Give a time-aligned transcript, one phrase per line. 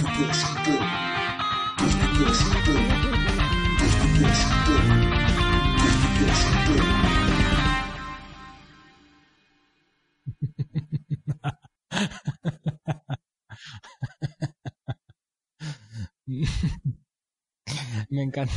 [18.11, 18.53] Me encanta.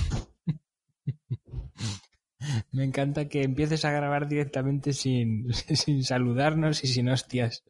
[2.71, 7.63] Me encanta que empieces a grabar directamente sin, sin saludarnos y sin hostias.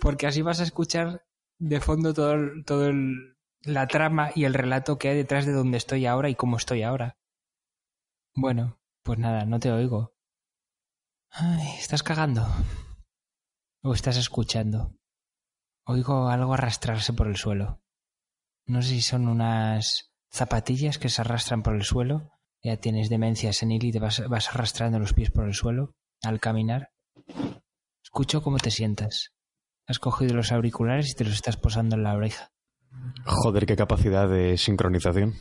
[0.00, 1.24] Porque así vas a escuchar
[1.58, 2.90] de fondo todo, todo
[3.62, 6.82] la trama y el relato que hay detrás de donde estoy ahora y cómo estoy
[6.82, 7.16] ahora.
[8.34, 10.14] Bueno, pues nada, no te oigo.
[11.30, 12.46] Ay, ¿estás cagando?
[13.82, 14.96] ¿O estás escuchando?
[15.84, 17.82] Oigo algo arrastrarse por el suelo.
[18.66, 22.30] No sé si son unas zapatillas que se arrastran por el suelo.
[22.62, 26.38] Ya tienes demencia senil y te vas, vas arrastrando los pies por el suelo al
[26.38, 26.92] caminar.
[28.04, 29.32] Escucho cómo te sientas.
[29.86, 32.52] Has cogido los auriculares y te los estás posando en la oreja.
[33.26, 35.34] Joder, qué capacidad de sincronización.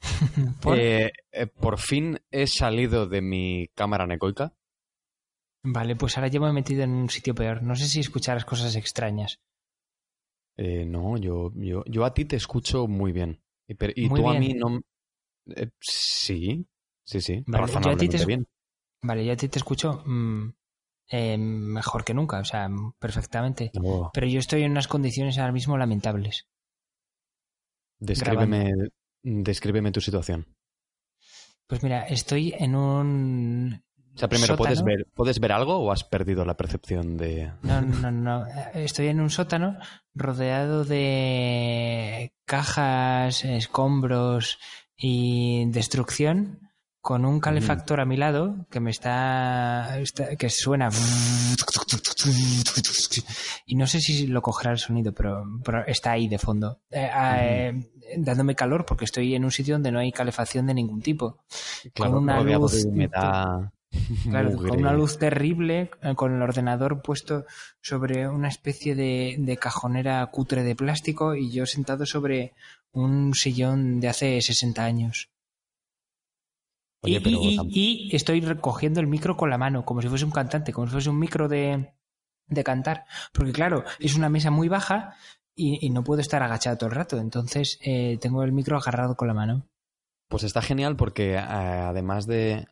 [0.62, 0.78] ¿Por?
[0.78, 4.52] Eh, eh, por fin he salido de mi cámara necoica.
[5.64, 7.62] Vale, pues ahora ya me he metido en un sitio peor.
[7.62, 9.40] No sé si escucharás cosas extrañas.
[10.56, 13.40] Eh, no, yo, yo, yo a ti te escucho muy bien.
[13.66, 14.80] Y, pero- y Muy tú a mí no.
[15.54, 16.66] eh, sí,
[17.04, 17.44] sí, sí.
[17.46, 18.46] Vale, yo a ti te- bien.
[19.02, 20.52] Vale, yo a ti te escucho mm,
[21.10, 23.70] eh, mejor que nunca, o sea, perfectamente.
[23.82, 26.46] Oh, Pero yo estoy en unas condiciones ahora mismo lamentables.
[27.98, 28.72] descríbeme,
[29.22, 30.46] descríbeme tu situación.
[31.66, 33.82] Pues mira, estoy en un...
[34.14, 37.52] O sea, primero, ¿puedes ver, ¿puedes ver algo o has perdido la percepción de.
[37.62, 38.46] No, no, no.
[38.74, 39.78] Estoy en un sótano
[40.12, 44.58] rodeado de cajas, escombros
[44.96, 46.67] y destrucción
[47.00, 50.90] con un calefactor a mi lado que me está, está- que suena
[53.66, 57.10] y no sé si lo cogerá el sonido pero, pero está ahí de fondo Eh,
[57.14, 61.44] eh, dándome calor porque estoy en un sitio donde no hay calefacción de ningún tipo
[61.94, 63.72] Claro, una luz- de humedad.
[64.30, 64.68] Claro, mugre.
[64.68, 67.46] con una luz terrible, eh, con el ordenador puesto
[67.80, 72.52] sobre una especie de, de cajonera cutre de plástico y yo sentado sobre
[72.92, 75.30] un sillón de hace 60 años.
[77.02, 80.08] Oye, y, pero y- tam- y estoy recogiendo el micro con la mano, como si
[80.08, 81.92] fuese un cantante, como si fuese un micro de,
[82.48, 83.04] de cantar.
[83.32, 85.14] Porque claro, es una mesa muy baja
[85.54, 87.18] y, y no puedo estar agachado todo el rato.
[87.18, 89.66] Entonces eh, tengo el micro agarrado con la mano.
[90.28, 92.66] Pues está genial porque eh, además de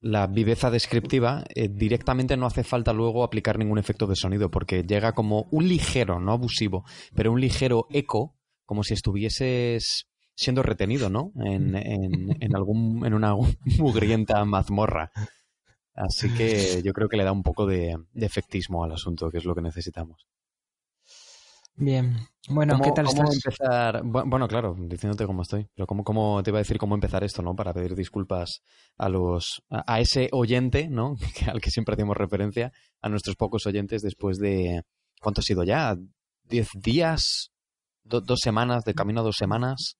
[0.00, 4.82] la viveza descriptiva, eh, directamente no hace falta luego aplicar ningún efecto de sonido porque
[4.84, 11.10] llega como un ligero, no abusivo, pero un ligero eco, como si estuvieses siendo retenido,
[11.10, 11.32] ¿no?
[11.44, 13.34] En, en, en algún, en una
[13.78, 15.10] mugrienta mazmorra.
[15.94, 19.38] Así que yo creo que le da un poco de, de efectismo al asunto, que
[19.38, 20.26] es lo que necesitamos.
[21.76, 22.16] Bien.
[22.48, 23.44] Bueno, ¿Cómo, ¿qué tal cómo estás?
[23.44, 24.02] empezar?
[24.02, 27.22] Bu- Bueno, claro, diciéndote cómo estoy, pero cómo, cómo te iba a decir cómo empezar
[27.24, 27.54] esto, ¿no?
[27.54, 28.62] Para pedir disculpas
[28.96, 31.16] a los a, a ese oyente, ¿no?
[31.52, 34.82] Al que siempre hacemos referencia, a nuestros pocos oyentes después de
[35.20, 35.96] ¿cuánto ha sido ya?
[36.44, 37.50] ¿Diez días?
[38.04, 38.84] Do- ¿Dos semanas?
[38.84, 39.96] ¿De camino a dos semanas?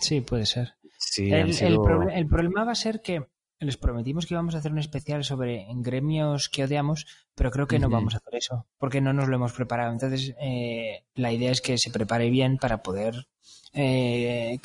[0.00, 0.74] Sí, puede ser.
[0.98, 3.26] Sí, El, sido- el proble- el problema va a ser que
[3.58, 7.78] les prometimos que íbamos a hacer un especial sobre gremios que odiamos, pero creo que
[7.78, 9.92] no vamos a hacer eso, porque no nos lo hemos preparado.
[9.92, 13.28] Entonces, eh, la idea es que se prepare bien para poder
[13.72, 14.58] eh,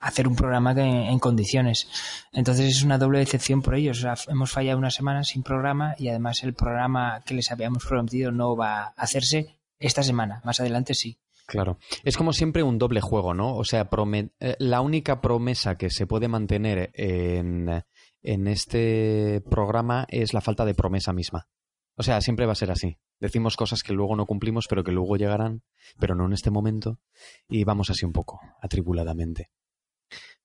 [0.00, 1.88] hacer un programa en condiciones.
[2.32, 3.98] Entonces, es una doble decepción por ellos.
[3.98, 7.84] O sea, hemos fallado una semana sin programa y además el programa que les habíamos
[7.84, 10.40] prometido no va a hacerse esta semana.
[10.44, 11.18] Más adelante sí.
[11.46, 11.78] Claro.
[12.04, 13.56] Es como siempre un doble juego, ¿no?
[13.56, 13.88] O sea,
[14.40, 17.84] eh, la única promesa que se puede mantener en,
[18.22, 21.48] en este programa es la falta de promesa misma.
[21.96, 22.98] O sea, siempre va a ser así.
[23.20, 25.62] Decimos cosas que luego no cumplimos, pero que luego llegarán,
[25.98, 26.98] pero no en este momento.
[27.48, 29.50] Y vamos así un poco, atribuladamente.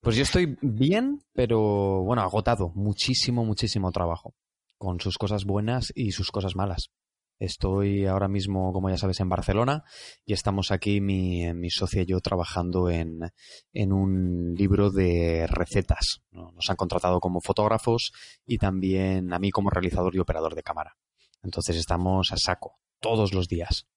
[0.01, 2.71] Pues yo estoy bien, pero bueno, agotado.
[2.75, 4.35] Muchísimo, muchísimo trabajo.
[4.77, 6.91] Con sus cosas buenas y sus cosas malas.
[7.39, 9.85] Estoy ahora mismo, como ya sabes, en Barcelona
[10.25, 13.31] y estamos aquí, mi, mi socia y yo, trabajando en,
[13.71, 16.21] en un libro de recetas.
[16.31, 16.51] ¿no?
[16.51, 18.12] Nos han contratado como fotógrafos
[18.45, 20.97] y también a mí como realizador y operador de cámara.
[21.41, 23.88] Entonces estamos a saco, todos los días.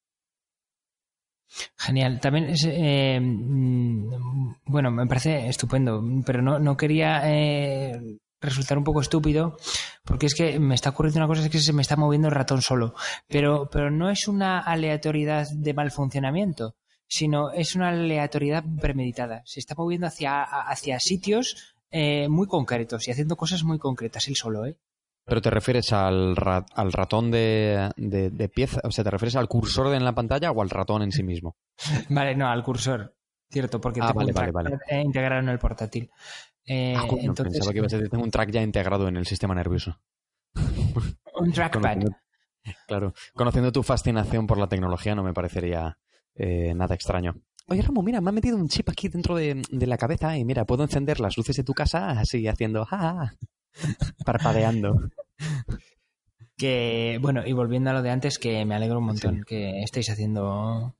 [1.76, 2.20] Genial.
[2.20, 8.00] También es, eh, mm, bueno, me parece estupendo, pero no, no quería eh,
[8.42, 9.56] resultar un poco estúpido,
[10.04, 12.34] porque es que me está ocurriendo una cosa, es que se me está moviendo el
[12.34, 12.94] ratón solo,
[13.28, 16.74] pero, pero no es una aleatoriedad de mal funcionamiento,
[17.06, 19.42] sino es una aleatoriedad premeditada.
[19.44, 24.36] Se está moviendo hacia, hacia sitios eh, muy concretos y haciendo cosas muy concretas él
[24.36, 24.76] solo, ¿eh?
[25.24, 29.94] Pero te refieres al, al ratón de, de, pieza, o sea, ¿te refieres al cursor
[29.94, 31.54] en la pantalla o al ratón en sí mismo?
[32.08, 33.14] Vale, no, al cursor,
[33.48, 36.10] cierto, porque ah, vale, vale, en el portátil.
[36.66, 37.54] Eh, ah, entonces...
[37.54, 39.98] Pensaba que ibas a decir, un track ya integrado en el sistema nervioso.
[41.34, 41.98] un trackpad.
[42.86, 45.98] claro, conociendo tu fascinación por la tecnología no me parecería
[46.34, 47.34] eh, nada extraño.
[47.68, 50.64] Oye, Ramo, mira, me ha metido un chip aquí dentro de, la cabeza y mira,
[50.64, 53.34] puedo encender las luces de tu casa así haciendo ja,
[54.24, 55.10] parpadeando.
[56.54, 60.10] Que, bueno, y volviendo a lo de antes, que me alegro un montón que estéis
[60.10, 60.94] haciendo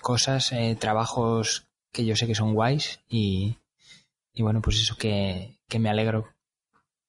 [0.00, 3.58] cosas, eh, trabajos que yo sé que son guays y,
[4.32, 6.26] y bueno, pues eso que, que me alegro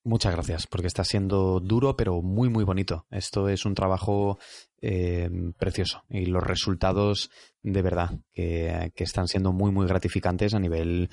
[0.06, 3.06] Muchas gracias, porque está siendo duro, pero muy, muy bonito.
[3.10, 4.38] Esto es un trabajo
[4.82, 7.30] eh, precioso y los resultados
[7.62, 11.08] de verdad que, están siendo muy, muy gratificantes a nivel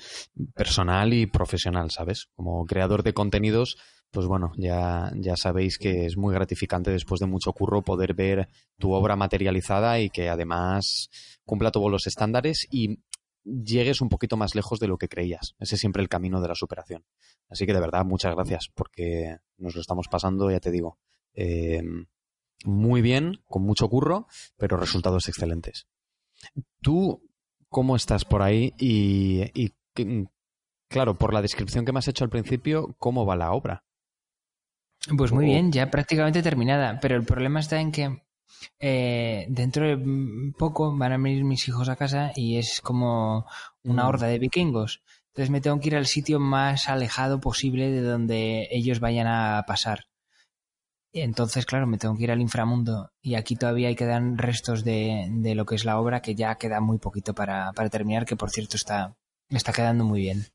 [0.54, 2.28] personal y profesional, ¿sabes?
[2.34, 3.78] Como creador de contenidos,
[4.10, 8.50] pues bueno, ya, ya sabéis que es muy gratificante después de mucho curro poder ver
[8.78, 11.08] tu obra materializada y que además
[11.46, 12.98] cumpla todos los estándares y
[13.44, 15.54] llegues un poquito más lejos de lo que creías.
[15.58, 17.04] Ese es siempre el camino de la superación.
[17.48, 20.98] Así que de verdad, muchas gracias, porque nos lo estamos pasando, ya te digo,
[21.34, 21.82] eh,
[22.64, 25.86] muy bien, con mucho curro, pero resultados excelentes.
[26.80, 27.28] Tú,
[27.68, 28.72] ¿cómo estás por ahí?
[28.78, 29.72] Y, y
[30.88, 33.84] claro, por la descripción que me has hecho al principio, ¿cómo va la obra?
[35.16, 38.22] Pues muy bien, ya prácticamente terminada, pero el problema está en que
[38.78, 43.46] eh, dentro de poco van a venir mis hijos a casa y es como
[43.82, 44.06] una mm.
[44.06, 45.02] horda de vikingos.
[45.28, 49.64] Entonces me tengo que ir al sitio más alejado posible de donde ellos vayan a
[49.66, 50.06] pasar.
[51.14, 55.54] Entonces, claro, me tengo que ir al inframundo y aquí todavía quedan restos de, de
[55.54, 58.50] lo que es la obra que ya queda muy poquito para, para terminar, que por
[58.50, 59.14] cierto está,
[59.50, 60.46] está quedando muy bien.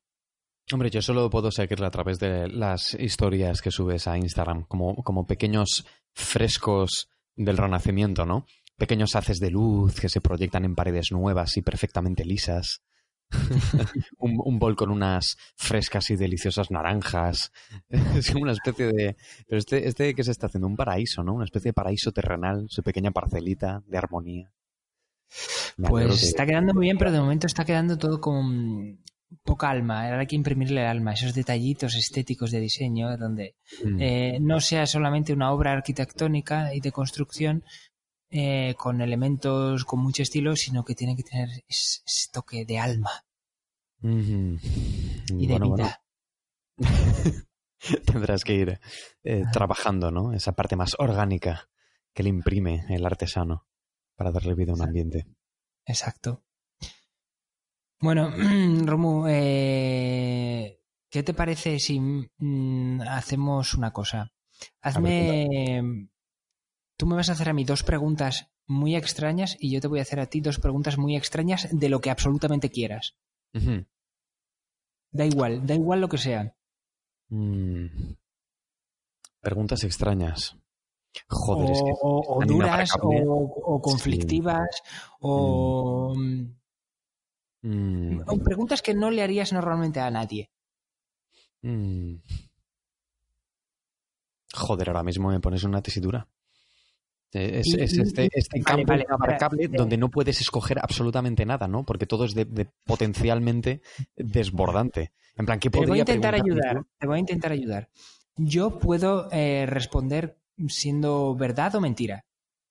[0.73, 4.95] Hombre, yo solo puedo seguirla a través de las historias que subes a Instagram, como,
[4.95, 8.45] como pequeños frescos del Renacimiento, ¿no?
[8.77, 12.81] Pequeños haces de luz que se proyectan en paredes nuevas y perfectamente lisas.
[14.19, 17.51] un, bol con unas frescas y deliciosas naranjas.
[17.89, 19.17] es como una especie de.
[19.47, 21.33] Pero este, este que se está haciendo, un paraíso, ¿no?
[21.33, 24.53] Una especie de paraíso terrenal, su pequeña parcelita de armonía.
[25.75, 28.99] pues está quedando muy bien, pero de momento está quedando todo con
[29.43, 30.05] poca alma.
[30.05, 34.01] Ahora hay que imprimirle alma, esos detallitos estéticos de diseño, donde mm.
[34.01, 37.63] eh, no sea solamente una obra arquitectónica y de construcción
[38.29, 42.01] eh, con elementos con mucho estilo, sino que tiene que tener ese,
[42.31, 43.25] toque de alma
[44.01, 46.01] y de vida.
[48.05, 48.79] Tendrás que ir
[49.23, 50.33] eh, trabajando, ¿no?
[50.33, 51.69] Esa parte más orgánica
[52.13, 53.67] que le imprime el artesano
[54.15, 55.27] para darle vida a un ambiente.
[55.85, 56.43] Exacto.
[57.99, 58.31] Bueno,
[58.85, 60.79] Romu, eh,
[61.09, 64.31] ¿qué te parece si mm, hacemos una cosa?
[64.81, 66.09] Hazme.
[66.97, 69.99] Tú me vas a hacer a mí dos preguntas muy extrañas y yo te voy
[69.99, 73.15] a hacer a ti dos preguntas muy extrañas de lo que absolutamente quieras.
[75.11, 76.55] Da igual, da igual lo que sea.
[77.29, 78.15] Mm.
[79.41, 80.57] Preguntas extrañas.
[81.29, 84.83] Joder, o, duras, o, conflictivas,
[85.19, 86.13] o.
[86.15, 86.57] Mm.
[87.67, 88.21] Mm.
[88.43, 90.49] Preguntas que no le harías normalmente a nadie.
[91.61, 92.15] Mm.
[94.53, 96.27] Joder, ahora mismo me pones una tesitura.
[97.29, 101.83] Es, este, este campo abarcable donde no puedes escoger absolutamente nada, ¿no?
[101.83, 103.81] Porque todo es de, potencialmente
[104.15, 105.11] desbordante.
[105.35, 106.85] En plan, ¿qué podría Te voy a intentar ayudar.
[106.97, 107.89] Te voy a intentar ayudar.
[108.37, 112.23] Yo puedo eh, responder siendo verdad o mentira.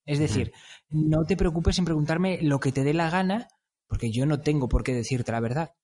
[0.07, 0.53] Es decir,
[0.88, 3.49] no te preocupes en preguntarme lo que te dé la gana,
[3.87, 5.75] porque yo no tengo por qué decirte la verdad.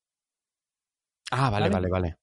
[1.31, 2.17] Ah, vale, vale, vale.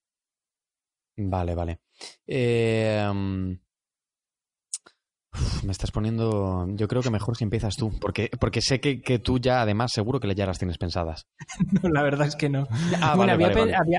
[1.18, 1.82] Vale, vale.
[2.26, 3.60] Em,
[5.64, 6.66] me estás poniendo.
[6.76, 9.92] Yo creo que mejor si empiezas tú, porque, porque sé que, que tú ya, además,
[9.94, 11.28] seguro que ya las tienes pensadas.
[11.84, 12.68] no, la verdad es que no.
[13.02, 13.48] Ah, bueno, había,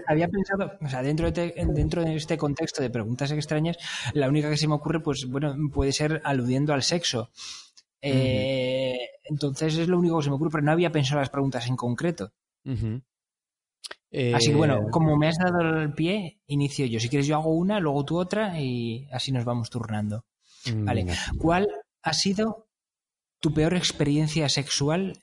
[0.07, 3.77] había, pensado, o sea, dentro de, dentro de este contexto de preguntas extrañas,
[4.15, 7.31] la única que se me ocurre, pues bueno, puede ser aludiendo al sexo.
[8.03, 11.67] Eh, entonces es lo único que se me ocurre, pero no había pensado las preguntas
[11.67, 12.33] en concreto.
[12.65, 16.99] Así que bueno, eh, como me has dado el pie, inicio yo.
[16.99, 20.25] Si quieres yo hago una, luego tú otra y así nos vamos turnando.
[20.75, 21.07] Vale.
[21.39, 21.69] ¿Cuál
[22.03, 22.69] ha sido
[23.39, 25.23] tu peor experiencia sexual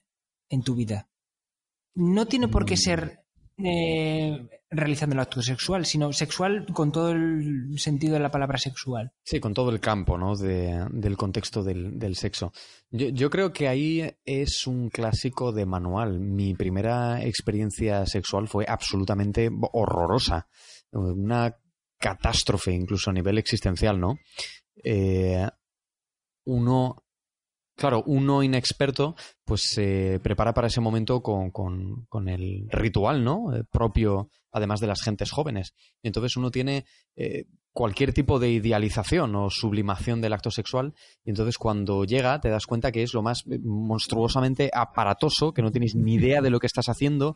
[0.50, 1.10] en tu vida?
[1.94, 2.78] No tiene por qué mm.
[2.78, 3.27] ser
[3.64, 9.12] eh, realizando el acto sexual, sino sexual con todo el sentido de la palabra sexual.
[9.24, 10.36] Sí, con todo el campo, ¿no?
[10.36, 12.52] del contexto del, sexo.
[12.92, 16.20] Yo, creo que ahí es un clásico de manual.
[16.20, 20.48] Mi primera experiencia sexual fue absolutamente horrorosa.
[20.92, 21.56] Una
[22.00, 24.16] catástrofe, incluso a nivel existencial, ¿no?
[24.84, 25.48] eh,
[26.46, 27.07] uno
[27.78, 29.16] Claro, uno inexperto
[29.46, 33.56] pues se prepara para ese momento con, con, el ritual, ¿no?
[33.56, 35.76] Eh, propio, además de las gentes jóvenes.
[36.02, 41.30] Y entonces uno tiene eh, cualquier tipo de idealización o sublimación del acto sexual y
[41.30, 45.72] entonces cuando llega te das cuenta que es lo más eh, monstruosamente aparatoso, que no
[45.72, 47.36] tienes ni idea de lo que estás haciendo,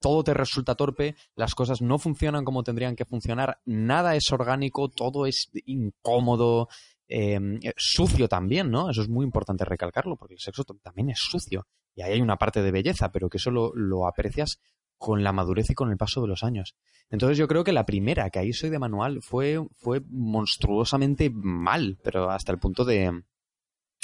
[0.00, 4.90] todo te resulta torpe, las cosas no funcionan como tendrían que funcionar, nada es orgánico,
[4.90, 7.40] todo es incómodo, Em, eh,
[7.76, 8.90] sucio también, ¿no?
[8.90, 11.66] Eso es muy importante recalcarlo, porque el sexo también es sucio.
[11.94, 14.60] Y ahí hay una parte de belleza, pero que eso lo, aprecias
[14.98, 16.76] con la madurez y con el paso de los años.
[17.10, 21.98] Entonces yo creo que la primera que ahí soy de manual fue, fue monstruosamente mal,
[22.02, 23.22] pero hasta el punto de,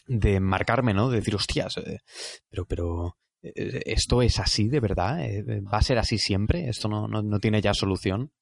[0.07, 1.11] de marcarme, ¿no?
[1.11, 2.01] De decir, hostias, eh,
[2.49, 5.19] pero, pero, eh, ¿esto es así de verdad?
[5.73, 6.69] ¿Va a ser así siempre?
[6.69, 8.33] ¿Esto no, no, no tiene ya solución?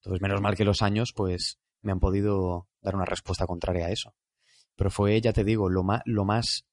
[0.00, 3.90] Entonces, menos mal que los años, pues, me han podido dar una respuesta contraria a
[3.90, 4.14] eso.
[4.76, 6.66] Pero fue, ya te digo, lo más, lo más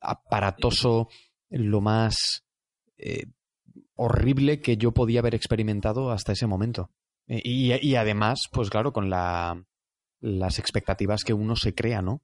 [0.00, 1.08] aparatoso,
[1.48, 2.44] lo más
[2.98, 3.26] eh,
[3.94, 6.90] horrible que yo podía haber experimentado hasta ese momento.
[7.26, 9.64] E, y, y además, pues claro, con la,
[10.20, 12.22] las expectativas que uno se crea, ¿no?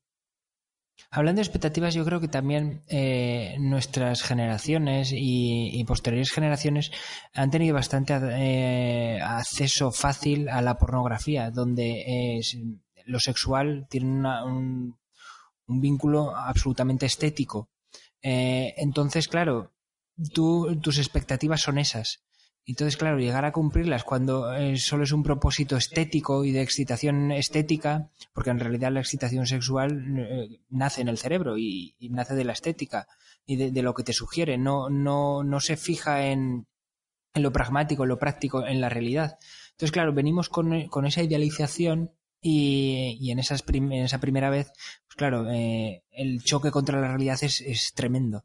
[1.11, 6.91] Hablando de expectativas, yo creo que también eh, nuestras generaciones y, posteriores generaciones
[7.35, 12.41] han tenido bastante eh, acceso fácil a la pornografía, donde
[13.07, 14.09] lo sexual tiene
[14.45, 14.97] un,
[15.67, 17.71] vínculo absolutamente estético.
[18.21, 19.73] Eh, entonces, claro,
[20.35, 22.23] tus expectativas son esas.
[22.65, 27.33] Entonces, claro, llegar a cumplirlas cuando eh, solo es un propósito estético y de excitación
[27.33, 32.45] estética, porque en realidad la excitación sexual eh, nace en el cerebro y, nace de
[32.45, 33.09] la estética
[33.47, 36.69] y de, lo que te sugiere, no, no, no se fija en,
[37.35, 39.39] lo pragmático, en lo práctico, en la realidad.
[39.73, 44.71] Entonces, claro, venimos con, con esa idealización y, y en, esas en esa primera vez,
[45.07, 48.45] pues claro, eh, el choque contra la realidad es, es tremendo.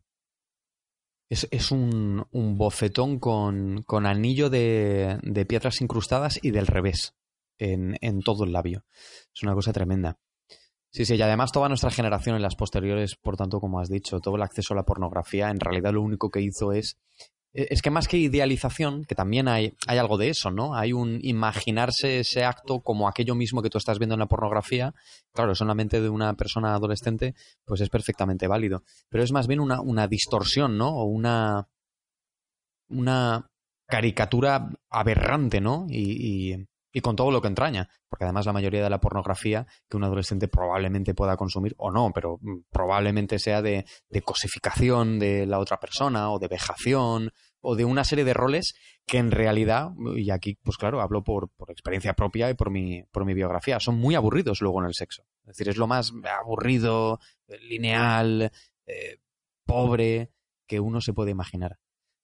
[1.29, 7.15] Es, es un, un, bofetón con, con anillo de, de, piedras incrustadas y del revés
[7.57, 8.85] en, en, todo el labio.
[9.35, 10.17] Es una cosa tremenda.
[10.89, 14.19] Sí, sí, y además toda nuestra generación en las posteriores, por tanto, como has dicho,
[14.19, 16.97] todo el acceso a la pornografía, en realidad lo único que hizo es
[17.57, 20.75] es que más que idealización, que también hay, hay algo de eso, ¿no?
[20.75, 24.93] Hay un imaginarse ese acto como aquello mismo que tú estás viendo en la pornografía.
[25.33, 27.33] Claro, solamente de una persona adolescente,
[27.65, 28.83] pues es perfectamente válido.
[29.09, 30.89] Pero es más bien una, una distorsión, ¿no?
[30.89, 31.67] O una,
[32.89, 33.49] una
[33.87, 35.87] caricatura aberrante, ¿no?
[35.89, 37.89] Y, y, y, con todo lo que entraña.
[38.07, 42.11] Porque además la mayoría de la pornografía que un adolescente probablemente pueda consumir, o no,
[42.13, 47.31] pero mm, probablemente sea de, de cosificación de la otra persona o de vejación
[47.69, 51.49] o de una serie de roles que en realidad, y aquí pues claro, hablo por,
[51.49, 54.93] por experiencia propia y por mi, por mi biografía, son muy aburridos luego en el
[54.93, 55.23] sexo.
[55.41, 57.19] Es decir, es lo más aburrido,
[57.67, 58.53] lineal,
[58.85, 59.17] eh,
[59.65, 60.31] pobre
[60.65, 61.77] que uno se puede imaginar.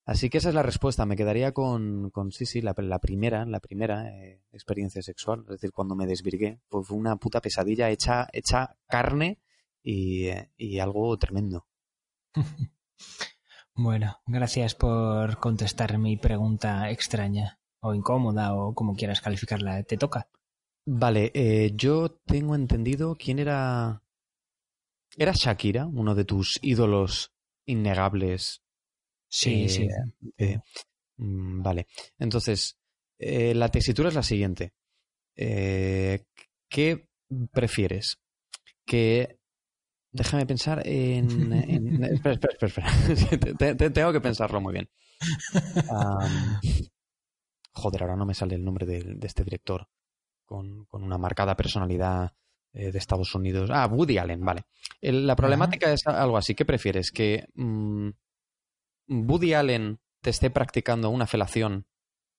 [0.05, 1.05] Así que esa es la respuesta.
[1.05, 5.41] Me quedaría con, con sí, sí, la, la primera, la primera eh, experiencia sexual.
[5.41, 6.61] Es decir, cuando me desvirgué.
[6.69, 9.41] Pues fue una puta pesadilla hecha, hecha carne
[9.83, 11.67] y, y algo tremendo.
[13.75, 19.81] Bueno, gracias por contestar mi pregunta extraña o incómoda o como quieras calificarla.
[19.83, 20.27] Te toca.
[20.85, 24.03] Vale, eh, yo tengo entendido quién era.
[25.17, 27.31] ¿Era Shakira, uno de tus ídolos
[27.65, 28.61] innegables?
[29.27, 29.87] Sí, sí.
[30.37, 30.59] Eh,
[31.17, 31.87] mm, vale,
[32.19, 32.77] entonces,
[33.17, 34.73] eh, la tesitura es la siguiente.
[35.35, 37.07] ¿Qué
[37.51, 38.19] prefieres?
[38.85, 39.39] ¿Que
[40.13, 42.03] Déjame pensar en.
[42.03, 43.91] espera, espera, espera.
[43.93, 44.89] Tengo que pensarlo muy bien.
[47.73, 49.87] joder, ahora no me sale el nombre de, este director.
[50.45, 52.31] Con, una marcada personalidad
[52.73, 53.71] eh, de Estados Unidos.
[53.73, 54.65] Ah, Woody Allen, vale.
[55.01, 56.53] la problemática es algo así.
[56.53, 57.11] ¿Qué prefieres?
[57.11, 58.09] ¿Que mm,
[59.07, 61.87] Woody Allen te esté practicando una felación,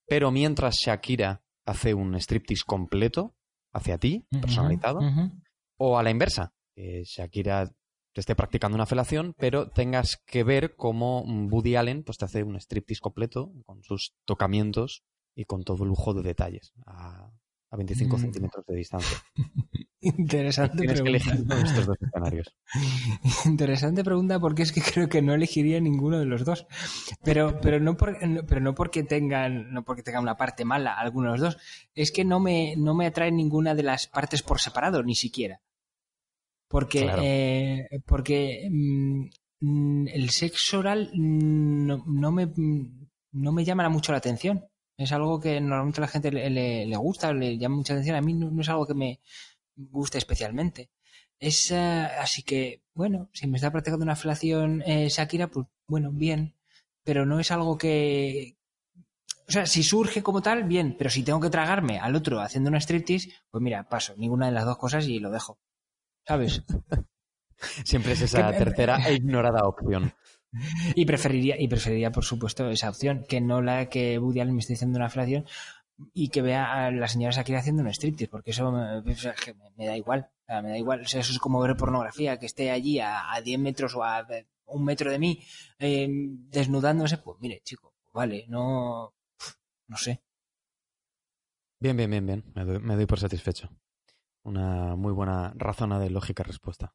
[0.06, 3.34] pero mientras Shakira hace un striptease completo
[3.72, 5.00] hacia ti, personalizado?
[5.76, 6.53] ¿O a la inversa?
[6.74, 7.70] Que Shakira
[8.12, 12.42] te esté practicando una felación, pero tengas que ver cómo Woody Allen pues, te hace
[12.44, 15.04] un striptease completo con sus tocamientos
[15.34, 17.30] y con todo el lujo de detalles a,
[17.76, 18.20] 25 mm.
[18.20, 19.18] centímetros de distancia.
[20.00, 21.24] Interesante Tienes pregunta.
[21.24, 22.54] que elegir estos dos escenarios.
[23.46, 26.68] Interesante pregunta porque es que creo que no elegiría ninguno de los dos.
[27.24, 28.16] Pero, pero, no, por,
[28.46, 31.62] pero no porque tengan no porque tengan una parte mala alguno de los dos.
[31.94, 35.60] Es que no me, no me atrae ninguna de las partes por separado, ni siquiera.
[36.74, 42.50] Porque, eh, porque mm, el sexo oral no, no, me,
[43.30, 44.66] no me llama mucho la atención.
[44.98, 48.16] Es algo que normalmente a la gente le, le, gusta, le llama mucha atención.
[48.16, 49.20] A mí no, es algo que me,
[49.76, 50.90] guste especialmente.
[51.38, 56.10] Es, eh, así que, bueno, si me está practicando una felación eh, Shakira, pues bueno,
[56.10, 56.56] bien.
[57.04, 58.56] Pero no es algo que.
[59.46, 60.96] O sea, si surge como tal, bien.
[60.98, 64.14] Pero si tengo que tragarme al otro haciendo una striptease, pues mira, paso.
[64.16, 65.56] Ninguna de las dos cosas y lo dejo.
[66.26, 66.62] ¿Sabes?
[67.84, 70.12] Siempre es esa tercera e ignorada opción.
[70.94, 74.60] Y preferiría, y preferiría, por supuesto, esa opción, que no la que Woody Allen me
[74.60, 75.46] esté diciendo una felación
[76.12, 79.02] y que vea a la señora Shakira haciendo un striptease, porque eso me,
[79.76, 80.30] me da igual.
[80.48, 81.00] me da igual.
[81.00, 84.24] eso es como ver pornografía, que esté allí a, a 10 metros o a
[84.66, 85.44] un metro de mí
[85.78, 87.18] eh, desnudándose.
[87.18, 89.14] Pues mire, chico, vale, no.
[89.88, 90.22] No sé.
[91.80, 92.44] Bien, bien, bien, bien.
[92.54, 93.68] Me doy, me doy por satisfecho.
[94.44, 96.94] Una muy buena razonada y lógica respuesta.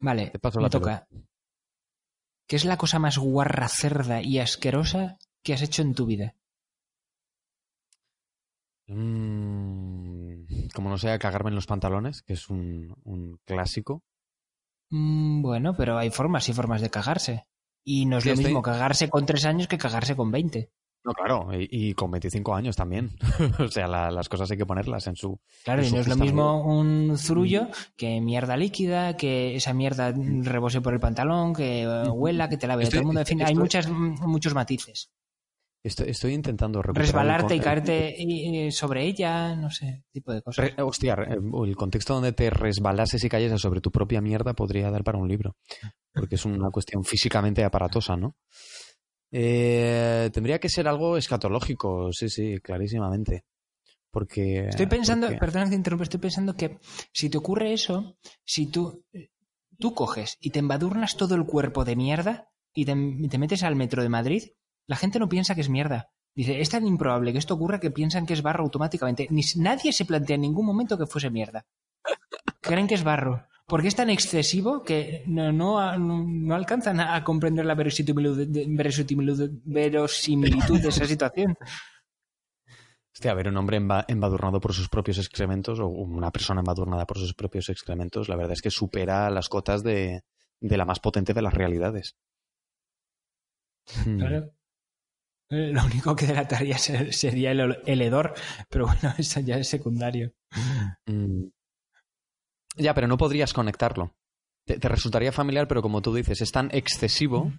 [0.00, 1.06] Vale, Te paso me toca.
[2.46, 6.34] ¿Qué es la cosa más guarra, cerda y asquerosa que has hecho en tu vida?
[8.86, 14.02] Mm, como no sea cagarme en los pantalones, que es un, clásico.
[14.90, 17.46] Mm, bueno, pero hay formas y formas de cagarse.
[17.82, 20.70] Y no es lo mismo cagarse con tres años que cagarse con veinte.
[21.04, 23.10] No, claro, y, con 25 años también.
[23.58, 25.38] o sea, las cosas hay que ponerlas en su.
[25.62, 30.80] Claro, y no es lo mismo un zurullo que mierda líquida, que esa mierda rebose
[30.80, 33.20] por el pantalón, que huela, que te la vea todo el mundo.
[33.20, 35.10] En fin, hay muchas, muchos matices.
[35.84, 38.16] Estoy, intentando Resbalarte y caerte
[38.72, 40.72] sobre ella, no sé, tipo de cosas.
[40.78, 45.18] hostia, el contexto donde te resbalases y cayes sobre tu propia mierda podría dar para
[45.18, 45.56] un libro.
[46.14, 48.36] Porque es una cuestión físicamente aparatosa, ¿no?
[49.36, 53.44] Eh, tendría que ser algo escatológico, sí, sí, clarísimamente.
[54.12, 54.68] Porque.
[54.68, 56.78] Estoy pensando, perdona que te estoy pensando que
[57.12, 59.04] si te ocurre eso, si tú,
[59.76, 64.04] tú coges y te embadurnas todo el cuerpo de mierda y te, metes al metro
[64.04, 64.50] de Madrid,
[64.86, 66.10] la gente no piensa que es mierda.
[66.36, 69.26] Dice, es tan improbable que esto ocurra que piensan que es barro automáticamente.
[69.30, 71.66] Ni, nadie se plantea en ningún momento que fuese mierda.
[72.60, 77.74] Creen que es barro porque es tan excesivo que no, no, alcanzan a comprender la
[77.74, 78.88] verosimilitud de,
[80.88, 81.56] esa situación.
[83.14, 87.18] Hostia, a ver, un hombre embadurnado por sus propios excrementos o una persona embadurnada por
[87.18, 90.24] sus propios excrementos, la verdad es que supera las cotas de,
[90.60, 92.16] la más potente de las realidades.
[94.04, 94.18] Hmm.
[94.18, 94.50] Claro.
[95.50, 98.34] Eh, lo único que delataría sería el, hedor,
[98.68, 100.32] pero bueno, eso ya es secundario.
[101.06, 101.44] Hmm.
[102.74, 104.14] Ya, pero no podrías conectarlo.
[104.64, 107.52] Te, resultaría familiar, pero como tú dices, es tan excesivo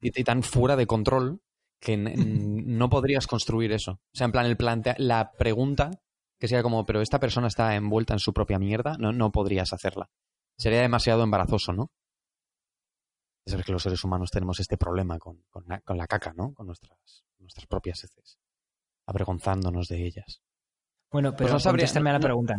[0.00, 1.40] y, tan fuera de control
[1.80, 3.92] que no podrías construir eso.
[3.92, 5.90] O sea, en plan, el plantea la pregunta
[6.38, 9.74] que sería como, pero esta persona está envuelta en su propia mierda, no, no podrías
[9.74, 10.08] hacerla.
[10.56, 11.90] Sería demasiado embarazoso, ¿no?
[13.44, 16.54] Es que los seres humanos tenemos este problema con, la, caca, ¿no?
[16.54, 18.38] Con nuestras, nuestras propias heces.
[19.06, 20.42] Avergonzándonos de ellas.
[21.10, 22.56] Bueno, pero pues no a la pregunta.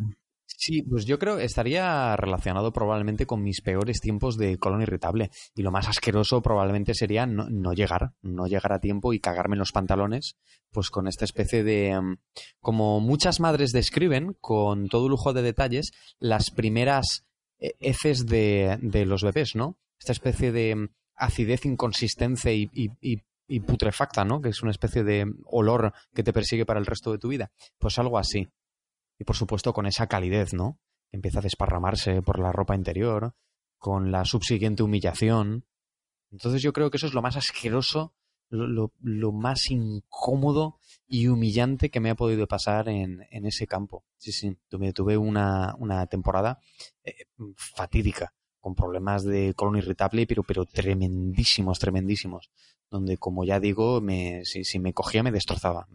[0.64, 5.32] Sí, pues yo creo estaría relacionado probablemente con mis peores tiempos de colon irritable.
[5.56, 9.60] Y lo más asqueroso probablemente sería no, llegar, no llegar a tiempo y cagarme en
[9.62, 10.38] los pantalones,
[10.70, 12.00] pues con esta especie de...
[12.00, 12.18] Mm,
[12.60, 17.26] como muchas madres describen, con todo lujo de detalles, las primeras
[17.58, 19.80] eh, heces de, de los bebés, ¿no?
[20.00, 22.70] Esta especie de mm, acidez inconsistente y,
[23.48, 24.42] y putrefacta, ¿no?
[24.42, 27.52] Que es una especie de olor que te persigue para el resto de tu vida.
[27.80, 28.48] Pues algo así
[29.22, 30.80] y por supuesto con esa calidez, ¿no?
[31.12, 33.36] Empieza a desparramarse por la ropa interior,
[33.78, 35.68] con la subsiguiente humillación.
[36.32, 38.16] Entonces yo creo que eso es lo más asqueroso,
[38.50, 38.92] lo,
[39.32, 44.06] más incómodo y humillante que me ha podido pasar en, ese campo.
[44.18, 45.76] Sí, sí, tuve, tuve una,
[46.10, 46.60] temporada
[47.04, 47.14] eh,
[47.56, 52.50] fatídica, con problemas de colon irritable, pero, pero tremendísimos, tremendísimos.
[52.90, 55.88] Donde, como ya digo, me, si, me cogía me destrozaba.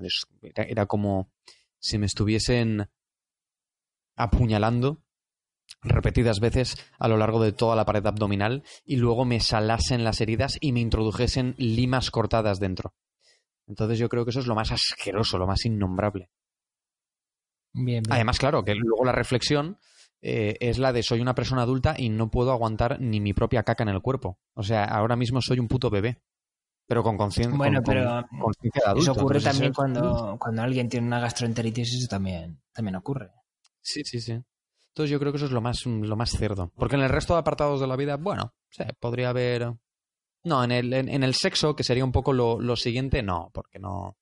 [0.54, 1.32] era como
[1.80, 2.88] si me estuviesen
[4.16, 5.02] apuñalando
[5.82, 10.20] repetidas veces a lo largo de toda la pared abdominal y luego me salasen las
[10.20, 12.94] heridas y me introdujesen limas cortadas dentro.
[13.66, 16.30] Entonces yo creo que eso es lo más asqueroso, lo más innombrable.
[17.72, 19.78] Bien, Además, claro, que luego la reflexión
[20.22, 23.64] eh, es la de soy una persona adulta y no puedo aguantar ni mi propia
[23.64, 24.38] caca en el cuerpo.
[24.54, 26.22] O sea, ahora mismo soy un puto bebé.
[26.88, 28.24] Pero con conciencia bueno, pero
[28.96, 33.32] Eso ocurre también cuando, cuando alguien tiene una gastroenteritis, eso también, también ocurre.
[33.86, 34.32] Sí, sí, sí.
[34.32, 36.72] Entonces yo creo que eso es lo más, lo más cerdo.
[36.74, 39.72] Porque en el resto de apartados de la vida, bueno, sí, podría haber...
[40.42, 43.78] No, en el, en, el sexo, que sería un poco lo, lo siguiente, no, porque
[43.78, 44.16] no,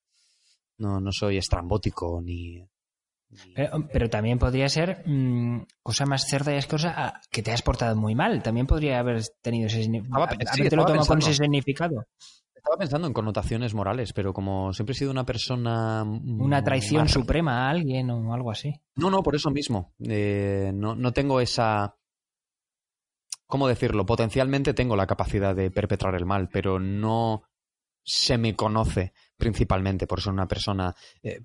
[0.77, 2.63] no, no soy estrambótico ni...
[3.91, 7.61] Pero, también podría ser mm, cosa más cerda y es cosa ah, que te has
[7.63, 8.41] portado muy mal.
[8.43, 10.27] También podría haber tenido ese significado.
[11.07, 12.05] con ese significado.
[12.65, 16.01] Estaba pensando en connotaciones morales, pero como siempre he sido una persona...
[16.03, 18.73] Una traición suprema a alguien o algo así.
[18.95, 19.93] No, no, por eso mismo.
[19.99, 21.95] Eh, no, no tengo esa...
[23.45, 24.07] ¿Cómo decirlo?
[24.07, 27.43] Potencialmente tengo la capacidad de perpetrar el mal, pero no
[28.03, 31.39] se me conoce principalmente por ser una persona eh,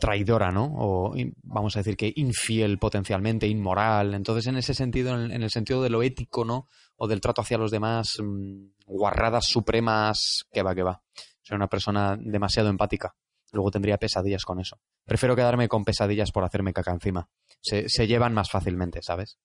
[0.00, 0.64] traidora, ¿no?
[0.76, 4.14] O vamos a decir que infiel potencialmente, inmoral.
[4.14, 6.66] Entonces, en ese sentido, en, el sentido de lo ético, ¿no?
[6.96, 11.02] O del trato hacia los demás, mm, guarradas supremas, que va, que va.
[11.42, 13.14] Soy una persona demasiado empática.
[13.52, 14.80] Luego tendría pesadillas con eso.
[15.04, 17.28] Prefiero quedarme con pesadillas por hacerme caca encima.
[17.60, 19.38] Se, se llevan más fácilmente, ¿sabes?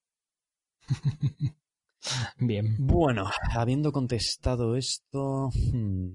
[2.38, 2.76] Bien.
[2.80, 5.50] Bueno, habiendo contestado esto.
[5.72, 6.14] Hmm,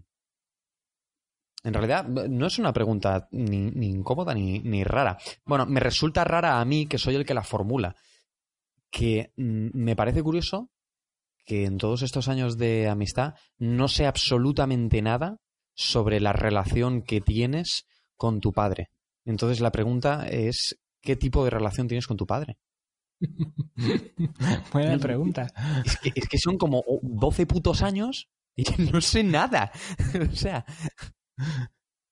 [1.62, 5.18] en realidad, no es una pregunta ni, incómoda ni, ni, rara.
[5.44, 7.96] Bueno, me resulta rara a mí, que soy el que la formula.
[8.90, 10.70] Que mm, me parece curioso
[11.44, 15.38] que en todos estos años de amistad no sé absolutamente nada
[15.74, 18.90] sobre la relación que tienes con tu padre.
[19.24, 22.58] Entonces la pregunta es, ¿qué tipo de relación tienes con tu padre?
[24.72, 25.52] Buena pregunta.
[25.84, 29.70] Es que, es que son como 12 putos años y no sé nada.
[30.32, 30.64] o sea,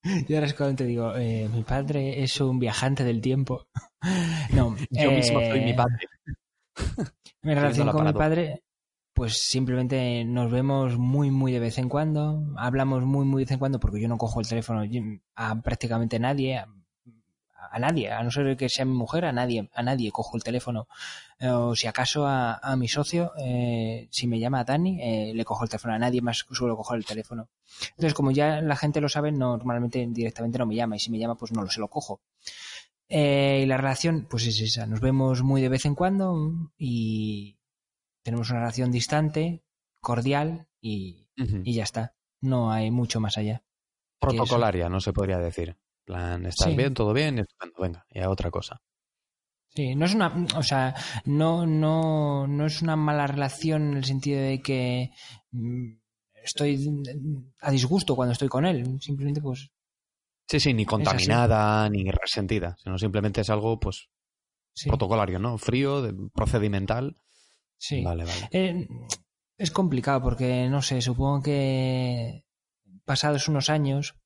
[0.03, 3.69] y ahora es cuando te digo, eh, mi padre es un viajante del tiempo.
[4.53, 5.99] no, yo mismo soy mi eh, padre.
[7.43, 8.65] Mi relación con mi padre,
[9.15, 13.53] pues simplemente nos vemos muy, muy de vez en cuando, hablamos muy, muy de vez
[13.53, 14.83] en cuando, porque yo no cojo el teléfono
[15.37, 16.65] a prácticamente nadie,
[17.71, 20.43] a nadie, a no ser que sea mi mujer, a nadie, a nadie cojo el
[20.43, 20.89] teléfono.
[21.39, 25.45] Eh, o si acaso a, mi socio, eh, si me llama a Dani, eh, le
[25.45, 27.49] cojo el teléfono, a nadie más suelo coger el teléfono.
[27.91, 31.19] Entonces, como ya la gente lo sabe, normalmente directamente no me llama, y si me
[31.19, 32.21] llama, pues no lo se lo cojo.
[33.09, 37.59] y la relación, pues es esa, nos vemos muy de vez en cuando y
[38.23, 39.63] tenemos una relación distante,
[40.01, 42.15] cordial y, y ya está.
[42.41, 43.63] No hay mucho más allá.
[44.21, 45.77] Protocolaria, no se podría decir
[46.09, 46.95] plan, ¿estás bien?
[46.95, 47.45] ¿Todo bien?
[47.79, 48.81] venga, y a otra cosa.
[49.69, 50.95] Sí, no es una, o sea,
[51.27, 55.11] no, no, no es una mala relación en el sentido de que
[55.53, 55.99] mm,
[56.43, 57.03] estoy
[57.61, 59.71] a disgusto cuando estoy con él, simplemente pues...
[60.49, 64.09] Sí, sí, ni contaminada, ni resentida, sino simplemente es algo, pues,
[64.87, 65.59] protocolario, ¿no?
[65.59, 67.17] Frío, procedimental.
[67.77, 68.03] Sí.
[68.03, 68.49] Vale, vale.
[68.51, 68.89] Eh,
[69.59, 72.47] es complicado porque, no sé, supongo que
[73.05, 74.18] pasados unos años,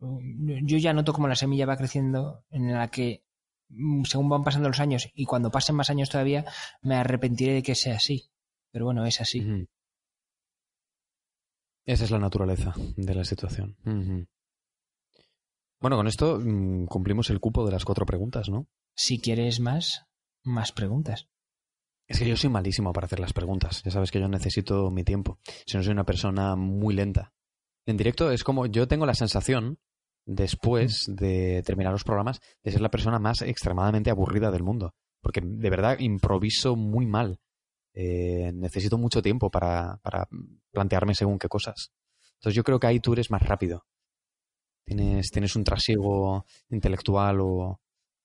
[0.00, 3.24] yo ya noto como la semilla va creciendo en la que
[3.68, 6.44] mm, según van pasando los años y cuando pasen más años todavía
[6.82, 8.30] me arrepentiré de que sea así.
[8.70, 9.66] Pero bueno, es así.
[11.84, 13.76] Esa es la naturaleza de la situación.
[15.80, 18.68] Bueno, con esto mm, cumplimos el cupo de las cuatro preguntas, ¿no?
[18.94, 20.06] Si quieres más,
[20.42, 21.28] más preguntas.
[22.06, 23.82] Es que yo soy malísimo para hacer las preguntas.
[23.84, 25.38] Ya sabes que yo necesito mi tiempo.
[25.66, 27.32] Si no soy una persona muy lenta.
[27.86, 29.78] En directo es como yo tengo la sensación
[30.28, 34.94] después de terminar los programas de ser la persona más extremadamente aburrida del mundo.
[35.20, 37.40] Porque de verdad improviso muy mal.
[37.94, 40.28] Eh, necesito mucho tiempo para, para
[40.70, 41.92] plantearme según qué cosas.
[42.34, 43.86] Entonces yo creo que ahí tú eres más rápido.
[44.84, 47.80] Tienes, tienes un trasiego intelectual o,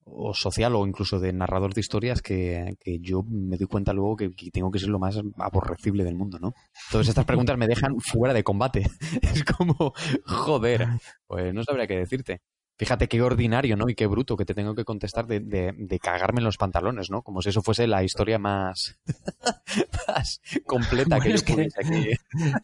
[0.06, 4.30] o social o incluso de narrador de historias que, yo me doy cuenta luego que,
[4.52, 6.54] tengo que ser lo más aborrecible del mundo, ¿no?
[6.92, 8.90] Todas estas preguntas me dejan fuera de combate.
[9.34, 9.94] Es como,
[10.26, 10.88] joder,
[11.28, 12.42] pues no sabría qué decirte.
[12.76, 13.88] Fíjate qué ordinario, ¿no?
[13.88, 17.22] Y qué bruto que te tengo que contestar de, de, cagarme en los pantalones, ¿no?
[17.22, 19.00] Como si eso fuese la historia más,
[20.08, 21.70] más completa que yo que...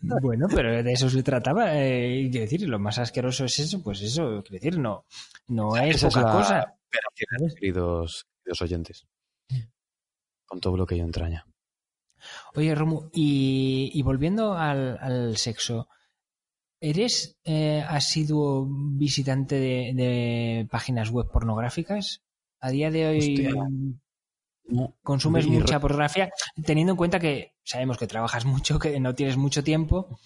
[0.21, 1.75] Bueno, pero de eso se trataba.
[1.75, 5.05] Eh, quiero decir, lo más asqueroso es eso, pues eso, quiero decir, no,
[5.47, 6.78] no es poca cosa
[7.59, 8.27] queridos,
[8.61, 9.07] oyentes.
[10.45, 11.45] Con todo lo que yo entraña.
[12.55, 15.87] Oye, Romu, y, volviendo al, sexo,
[16.79, 22.21] ¿eres eh, asiduo visitante de, páginas web pornográficas?
[22.59, 23.97] A día de hoy
[25.01, 26.29] consumes mucha pornografía,
[26.63, 30.19] teniendo en cuenta que sabemos que trabajas mucho, que no tienes mucho tiempo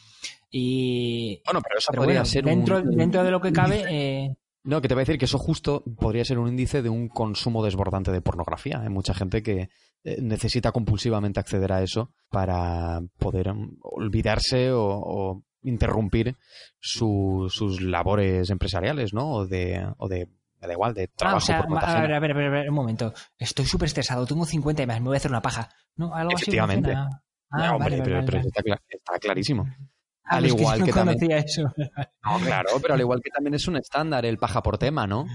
[0.49, 1.41] y...
[1.45, 3.83] Bueno, pero eso podría ser dentro, dentro de lo que cabe...
[3.89, 6.89] Eh, no, que te voy a decir que eso justo podría ser un índice de
[6.89, 8.79] un consumo desbordante de pornografía.
[8.81, 9.69] Hay mucha gente que
[10.03, 16.35] eh, necesita compulsivamente acceder a eso para poder mm, olvidarse o, interrumpir
[16.77, 19.31] sus labores empresariales, ¿no?
[19.31, 20.27] O de, o de
[20.67, 21.35] da igual, de trabajo.
[21.35, 23.13] Ah, o sea, a, ver, a ver, a ver, un momento.
[23.37, 25.69] Estoy súper estresado, tengo 50 y más, me voy a hacer una paja.
[25.95, 26.13] ¿No?
[26.13, 26.93] ¿Algo Efectivamente.
[27.51, 29.65] Ah, hombre, pero, está, clarísimo.
[30.25, 31.31] Ah, al igual que, también...
[31.31, 31.63] eso.
[32.23, 35.25] No, claro, pero al igual que también es un estándar el paja por tema, ¿no?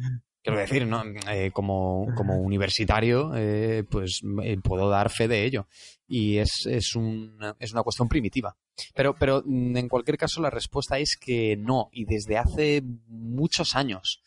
[0.43, 1.03] Quiero decir, ¿no?
[1.31, 5.67] Eh, como, como, universitario, eh, pues eh, puedo dar fe de ello.
[6.07, 8.57] Y es, es, una, es una cuestión primitiva.
[8.95, 11.91] Pero, pero mm, en cualquier caso, la respuesta es que no.
[11.93, 14.23] Y desde hace muchos años.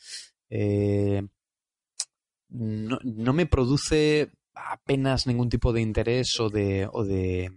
[2.50, 7.52] no, no, me produce apenas ningún tipo de interés o de, o de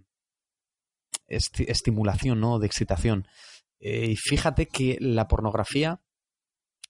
[1.27, 2.59] estimulación, ¿no?
[2.59, 3.27] De excitación.
[3.79, 6.01] y fíjate que la pornografía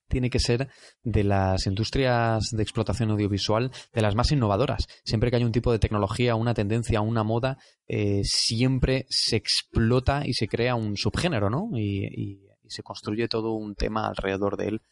[0.08, 0.68] tiene que ser
[1.02, 4.86] de las industrias de explotación audiovisual de las más innovadoras.
[5.04, 10.22] Siempre que hay un tipo de tecnología, una tendencia, una moda, eh, siempre se explota
[10.24, 11.70] y se crea un subgénero, ¿no?
[11.76, 14.82] Y, se construye todo un tema alrededor de él.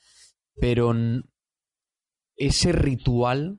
[0.54, 0.94] Pero
[2.36, 3.58] ese ritual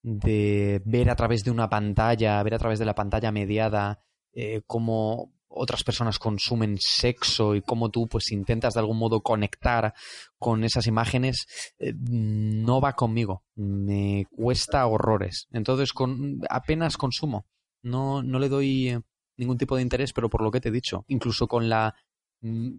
[0.00, 3.98] de ver a través de una pantalla, ver a través de la pantalla mediada,
[4.34, 9.92] eh, cómo otras personas consumen sexo y cómo tú pues intentas de algún modo conectar
[10.38, 11.46] con esas imágenes
[11.78, 13.44] eh, no va conmigo.
[13.54, 15.48] Me cuesta horrores.
[15.52, 17.46] Entonces con apenas consumo.
[17.82, 19.00] No no le doy eh,
[19.36, 21.94] ningún tipo de interés pero por lo que te he dicho incluso con la
[22.40, 22.70] mm,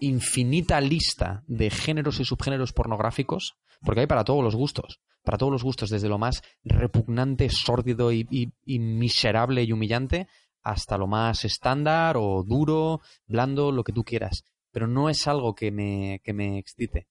[0.00, 5.52] infinita lista de géneros y subgéneros pornográficos porque hay para todos los gustos para todos
[5.52, 10.26] los gustos desde lo más repugnante sórdido y miserable y humillante
[10.62, 14.44] hasta lo más estándar o duro, blando, lo que tú quieras.
[14.70, 17.08] Pero no es algo que me, que me excite.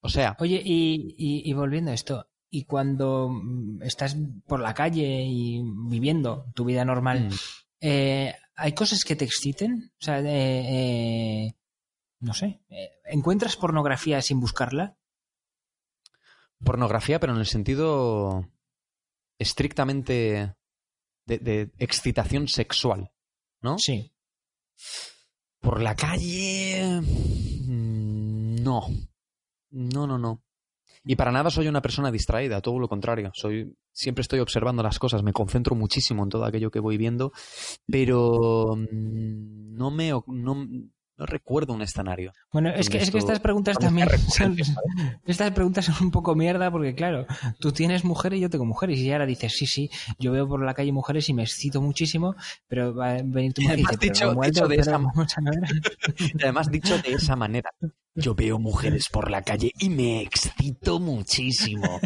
[0.00, 0.36] O sea.
[0.40, 6.46] Oye, y, y, volviendo a esto, y cuando mm, estás por la calle y viviendo
[6.54, 7.34] tu vida normal, mm.
[7.80, 9.92] eh, ¿hay cosas que te exciten?
[10.00, 11.54] O sea, eh,
[12.20, 14.96] no sé, eh, ¿encuentras pornografía sin buscarla?
[16.64, 18.48] Pornografía, pero en el sentido
[19.38, 20.54] estrictamente
[21.26, 23.12] de, excitación sexual,
[23.60, 23.78] ¿no?
[23.78, 24.12] Sí.
[25.60, 27.00] Por la calle...
[27.00, 28.86] Mm, no.
[29.70, 30.42] No, no, no.
[31.04, 33.30] Y para nada soy una persona distraída, todo lo contrario.
[33.34, 37.32] Soy, siempre estoy observando las cosas, me concentro muchísimo en todo aquello que voy viendo,
[37.86, 40.68] pero mm, no me, no,
[41.18, 42.32] no recuerdo un escenario.
[42.52, 44.56] Bueno, es que, es que estas preguntas también son,
[45.26, 47.26] estas preguntas son un poco mierda porque claro,
[47.58, 50.64] tú tienes mujeres y yo tengo mujeres y ahora dices, sí, sí, yo veo por
[50.64, 52.36] la calle mujeres y me excito muchísimo,
[52.68, 54.98] pero va a venir tu mujer y dice, dicho, de esa...
[56.42, 57.70] Además dicho de esa manera,
[58.18, 62.00] yo veo mujeres por la calle y me excito muchísimo.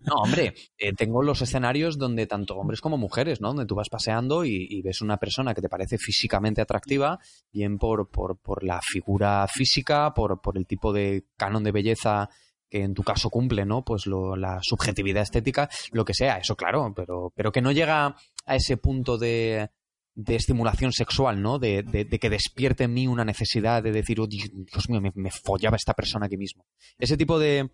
[0.00, 3.48] No, hombre, eh, tengo los escenarios donde tanto hombres como mujeres, ¿no?
[3.48, 7.20] Donde tú vas paseando y, ves una persona que te parece físicamente atractiva,
[7.52, 12.28] bien por, por, por la figura física, por, el tipo de canon de belleza
[12.68, 13.84] que en tu caso cumple, ¿no?
[13.84, 18.14] Pues la subjetividad estética, lo que sea, eso claro, pero, pero que no llega
[18.46, 19.70] a ese punto de,
[20.14, 21.58] de estimulación sexual, ¿no?
[21.58, 21.84] De,
[22.20, 26.26] que despierte en mí una necesidad de decir, oh, Dios mío, me, follaba esta persona
[26.26, 26.66] aquí mismo.
[26.98, 27.70] Ese tipo de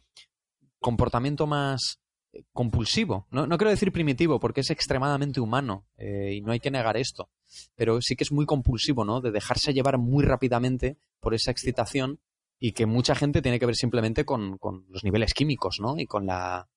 [0.79, 2.01] comportamiento más
[2.53, 3.27] compulsivo.
[3.31, 6.97] No, no quiero decir primitivo, porque es extremadamente humano eh, y no hay que negar
[6.97, 7.31] esto.
[7.75, 9.21] Pero sí que es muy compulsivo, ¿no?
[9.21, 12.21] De dejarse llevar muy rápidamente por esa excitación
[12.59, 15.99] y que mucha gente tiene que ver simplemente con, con los niveles químicos, ¿no?
[15.99, 16.69] Y con la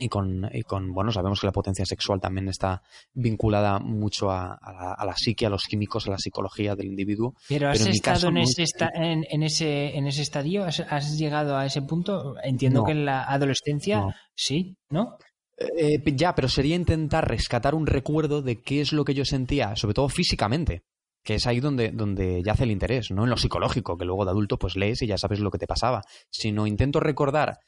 [0.00, 2.82] y con, y con, bueno, sabemos que la potencia sexual también está
[3.12, 7.34] vinculada mucho a, a, la, psique, a los químicos, a la psicología del individuo.
[7.48, 12.34] Pero has estado en, ese en, ese, en ese estadio, ¿Has, llegado a ese punto.
[12.42, 15.18] Entiendo que en la adolescencia sí, ¿no?
[15.58, 19.76] Eh, ya, pero sería intentar rescatar un recuerdo de qué es lo que yo sentía,
[19.76, 20.84] sobre todo físicamente,
[21.22, 24.30] que es ahí donde, donde yace el interés, no en lo psicológico, que luego de
[24.30, 27.58] adulto pues lees y ya sabes lo que te pasaba, sino intento recordar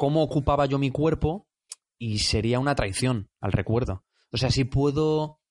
[0.00, 1.46] cómo ocupaba yo mi cuerpo
[1.98, 4.02] y sería una traición al recuerdo.
[4.32, 5.42] O sea, si puedo,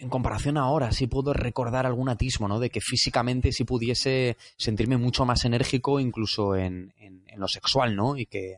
[0.00, 2.58] en comparación ahora, si puedo recordar algún atismo, ¿no?
[2.58, 8.16] De que físicamente si pudiese sentirme mucho más enérgico, incluso en, en, lo sexual, ¿no?
[8.16, 8.56] Y que,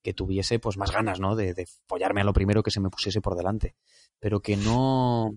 [0.00, 1.34] que tuviese pues más ganas, ¿no?
[1.34, 3.74] De, de, follarme a lo primero que se me pusiese por delante.
[4.20, 5.34] Pero que no,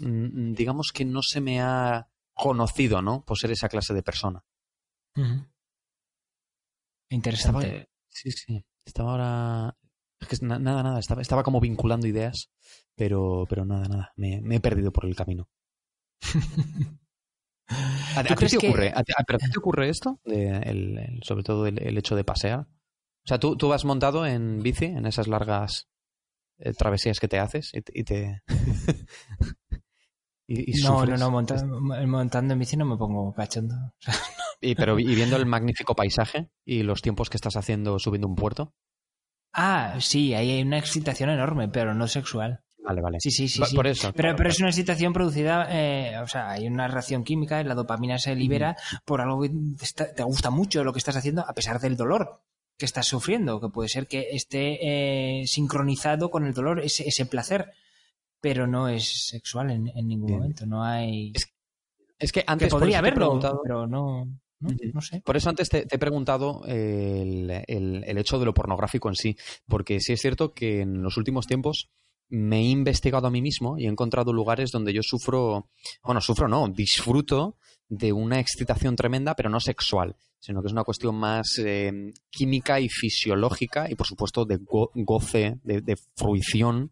[0.00, 3.24] mm, digamos que no se me ha conocido, ¿no?
[3.24, 4.44] Por ser esa clase de persona.
[7.08, 7.88] Interesante.
[8.16, 8.64] Sí, sí.
[8.84, 9.76] Estaba ahora.
[10.18, 10.98] Es que nada, nada.
[10.98, 12.50] Estaba, estaba como vinculando ideas,
[12.94, 14.12] pero, pero nada, nada.
[14.16, 15.50] Me, he perdido por el camino.
[18.16, 20.18] ¿A, ti te ocurre, te ocurre esto?
[20.24, 22.60] el, sobre todo el, hecho de pasear.
[22.60, 25.86] O sea, ¿tú, tú vas montado en bici, en esas largas
[26.58, 28.40] eh, travesías que te haces y te...
[30.84, 33.74] no, no, no, montando, en bici no me pongo cachondo.
[34.60, 38.34] y, pero, ¿Y viendo el magnífico paisaje y los tiempos que estás haciendo subiendo un
[38.36, 38.74] puerto?
[39.52, 42.60] Ah, sí, ahí hay una excitación enorme, pero no sexual.
[42.84, 43.18] Vale, vale.
[43.20, 43.64] Sí, sí, sí.
[43.64, 43.74] Sí.
[43.74, 44.12] Por eso.
[44.14, 48.18] Pero, pero es una excitación producida, eh, o sea, hay una reacción química, la dopamina
[48.18, 51.52] se libera por algo que te, está- te gusta mucho lo que estás haciendo, a
[51.52, 52.42] pesar del dolor
[52.78, 57.24] que estás sufriendo, que puede ser que esté eh, sincronizado con el dolor, ese, ese
[57.26, 57.72] placer,
[58.40, 60.38] pero no es sexual en, en ningún Bien.
[60.40, 61.32] momento, no hay...
[61.34, 61.46] Es
[62.18, 64.28] Es que que antes por podría haberlo, pero no,
[64.60, 64.78] no, Ujú.
[64.94, 65.20] no sé.
[65.24, 69.14] Por eso antes te, te he preguntado el, el- el hecho de lo pornográfico en
[69.16, 71.88] sí, porque sí es cierto que en los últimos tiempos
[72.28, 75.68] me he investigado a mí mismo y he encontrado lugares donde yo sufro,
[76.02, 77.56] bueno, sufro no, disfruto
[77.88, 82.80] de una excitación tremenda, pero no sexual, sino que es una cuestión más eh, química
[82.80, 86.90] y fisiológica y por supuesto de go- goce, de, de fruición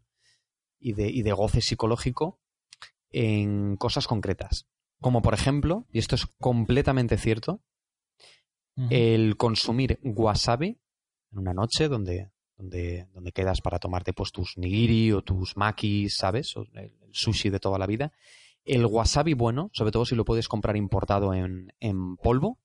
[0.78, 2.38] y de, y de goce psicológico
[3.10, 4.66] en cosas concretas.
[5.04, 7.60] Como por ejemplo, y esto es completamente cierto,
[8.88, 10.78] el consumir wasabi
[11.30, 16.16] en una noche donde, donde, donde quedas para tomarte pues tus nigiri o tus makis,
[16.16, 16.56] ¿sabes?
[16.56, 18.12] O el, sushi de toda la vida.
[18.64, 22.58] El wasabi bueno, sobre todo si lo puedes comprar importado en, en polvo,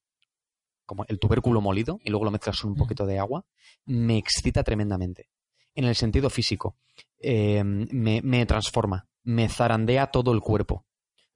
[0.86, 3.46] como el tubérculo molido, y luego lo mezclas con un poquito de agua,
[3.84, 5.28] me excita tremendamente.
[5.76, 6.78] En el sentido físico,
[7.20, 10.86] eh, me, me transforma, me zarandea todo el cuerpo.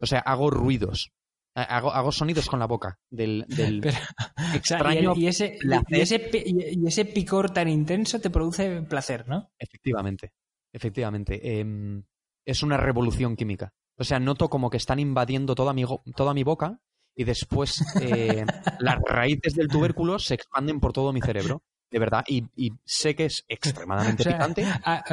[0.04, 1.12] O sea, hago ruidos,
[1.56, 4.02] hago, hago sonidos con la boca del, del, Pero, o
[4.42, 8.30] sea, y, extraño el- y ese, y, ese, pi- y ese picor tan intenso te
[8.30, 9.50] produce placer, ¿no?
[9.58, 10.34] Efectivamente,
[10.74, 11.60] efectivamente.
[11.60, 12.04] Em,
[12.46, 13.72] es una revolución química.
[13.98, 16.80] O sea, noto como que están invadiendo toda mi, go- toda mi boca
[17.16, 18.44] y después eh,
[18.80, 21.64] las raíces del tubérculo se expanden por todo mi cerebro.
[21.92, 22.24] De verdad.
[22.28, 24.66] Y, y sé que es extremadamente O sea, picante.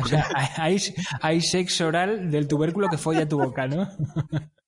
[0.03, 0.27] O sea,
[0.57, 0.79] hay,
[1.21, 3.87] hay sexo oral del tubérculo que folla tu boca, ¿no?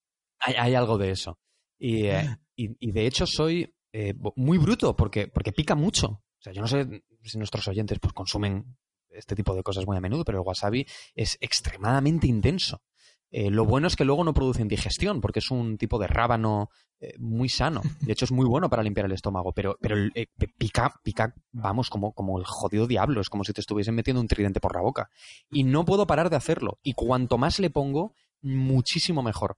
[0.45, 1.39] Hay, hay algo de eso.
[1.79, 6.07] Y, eh, y- y de hecho soy eh, muy bruto porque, porque pica mucho.
[6.09, 8.77] O sea, yo no sé si nuestros oyentes pues, consumen
[9.11, 12.83] este tipo de cosas muy a menudo, pero el wasabi es extremadamente intenso.
[13.31, 16.69] Eh, lo bueno es que luego no produce indigestión, porque es un tipo de rábano
[17.01, 17.81] eh, muy sano.
[18.01, 20.27] De hecho, es muy bueno para limpiar el estómago, pero, pero eh,
[20.59, 23.21] pica, pica, vamos, como, como el jodido diablo.
[23.23, 25.09] Es como si te estuviesen metiendo un tridente por la boca.
[25.51, 26.79] Y no puedo parar de hacerlo.
[26.83, 29.57] Y cuanto más le pongo, muchísimo mejor.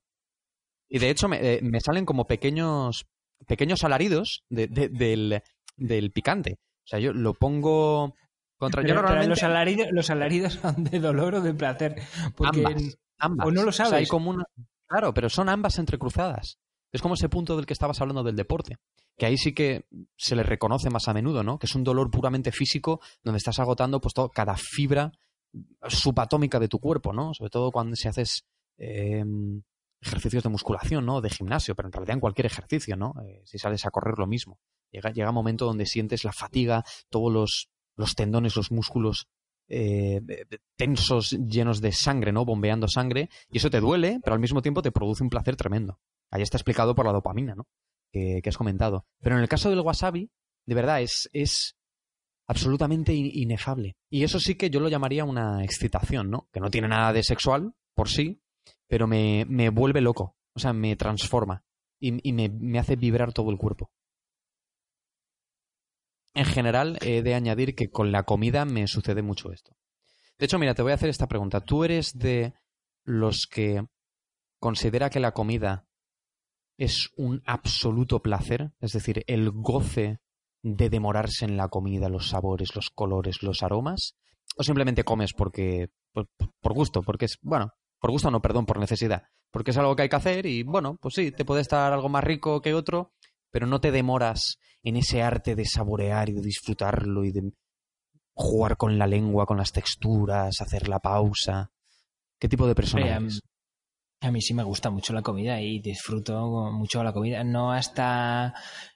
[0.94, 3.06] Y de hecho, me, eh, me salen como pequeños,
[3.46, 5.42] pequeños alaridos de- de- del,
[5.76, 6.58] del picante.
[6.84, 8.14] O sea, yo lo pongo
[8.56, 8.82] contra.
[8.82, 11.96] yo Pero, pero normalmente- los, alaridos, los alaridos son de dolor o de placer.
[12.36, 13.46] Porque ambas, ambas.
[13.48, 14.00] o no lo O sea, sabes.
[14.02, 14.44] hay como una-
[14.86, 16.58] Claro, pero son ambas entrecruzadas.
[16.92, 18.76] Es como ese punto del que estabas hablando del deporte.
[19.18, 21.58] Que ahí sí que se le reconoce más a menudo, ¿no?
[21.58, 25.10] Que es un dolor puramente físico donde estás agotando pues todo, cada fibra
[25.88, 27.34] subatómica de tu cuerpo, ¿no?
[27.34, 28.44] Sobre todo cuando si haces
[28.78, 29.24] eh,
[30.04, 31.20] ejercicios de musculación, ¿no?
[31.20, 33.14] De gimnasio, pero en realidad en cualquier ejercicio, ¿no?
[33.26, 34.58] Eh, si sales a correr lo mismo.
[34.90, 39.26] Llega, llega un momento donde sientes la fatiga, todos los, los tendones, los músculos
[39.68, 40.20] eh,
[40.76, 42.44] tensos, llenos de sangre, ¿no?
[42.44, 45.98] Bombeando sangre, y eso te duele, pero al mismo tiempo te produce un placer tremendo.
[46.30, 47.66] Ahí está explicado por la dopamina, ¿no?
[48.12, 49.06] Que, que has comentado.
[49.20, 50.30] Pero en el caso del wasabi,
[50.66, 51.76] de verdad, es, es
[52.46, 53.96] absolutamente in- inefable.
[54.10, 56.48] Y eso sí que yo lo llamaría una excitación, ¿no?
[56.52, 58.42] Que no tiene nada de sexual por sí,
[58.88, 60.36] pero me, me vuelve loco.
[60.54, 61.64] O sea, me transforma
[61.98, 63.90] y, y me, me hace vibrar todo el cuerpo.
[66.34, 69.76] En general, he de añadir que con la comida me sucede mucho esto.
[70.38, 71.60] De hecho, mira, te voy a hacer esta pregunta.
[71.60, 72.54] ¿Tú eres de
[73.04, 73.86] los que
[74.58, 75.86] considera que la comida
[76.76, 78.72] es un absoluto placer?
[78.80, 80.18] Es decir, el goce
[80.64, 84.16] de demorarse en la comida, los sabores, los colores, los aromas?
[84.56, 86.28] ¿O simplemente comes porque por,
[86.60, 87.02] por gusto?
[87.02, 87.72] Porque es, bueno,
[88.04, 89.22] por gusto no, perdón, por necesidad.
[89.50, 92.10] Porque es algo que hay que hacer y, bueno, pues sí, te puede estar algo
[92.10, 93.14] más rico que otro,
[93.50, 97.50] pero no te demoras en ese arte de saborear y de disfrutarlo y de
[98.34, 101.72] jugar con la lengua, con las texturas, hacer la pausa.
[102.38, 103.40] ¿Qué tipo de persona eres?
[104.20, 107.42] a mí sí me gusta mucho la comida y disfruto mucho la comida.
[107.42, 108.52] No hasta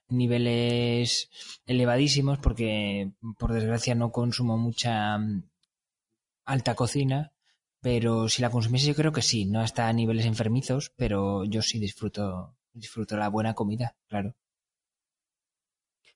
[0.09, 1.31] niveles
[1.65, 5.49] elevadísimos, porque por desgracia no consumo mucha mm,
[6.45, 7.33] alta cocina,
[7.81, 11.79] pero si la consumiese yo creo que sí, no hasta niveles enfermizos, pero yo sí
[11.79, 14.35] disfruto, disfruto la buena comida, claro.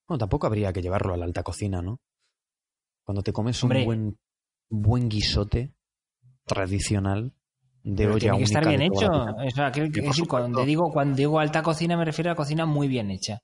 [0.07, 2.01] Bueno, tampoco habría que llevarlo a la alta cocina, ¿no?
[3.05, 3.81] Cuando te comes Hombre.
[3.81, 4.19] un buen,
[4.69, 5.73] buen guisote
[6.45, 7.33] tradicional
[7.85, 9.07] de olla tiene que estar bien hecho.
[9.11, 12.89] O sea, que- que- cuando digo, cuando digo alta cocina me refiero a cocina muy
[12.89, 13.41] bien hecha.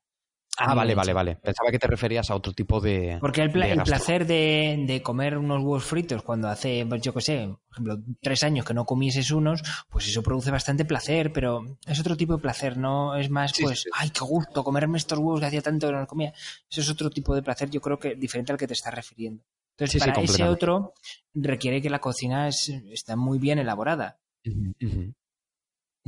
[0.61, 1.37] Ah, vale, bien vale, vale.
[1.37, 3.16] Pensaba que te referías a otro tipo de.
[3.21, 3.94] Porque el, pla- de el gastro.
[3.97, 7.99] placer de, de comer unos huevos fritos cuando hace, pues, yo qué sé, por ejemplo,
[8.21, 12.35] tres años que no comieses unos, pues eso produce bastante placer, pero es otro tipo
[12.37, 13.91] de placer, no es más, Sí, pues, sí, sí.
[13.95, 16.32] ay, qué gusto comerme estos huevos que hacía tanto que no los comía.
[16.70, 19.45] Eso es otro tipo de placer, yo creo que diferente al que te estás refiriendo.
[19.76, 20.95] Entonces, para ese otro
[21.35, 24.18] requiere que la cocina es- está muy bien elaborada.
[24.45, 25.14] Ujú.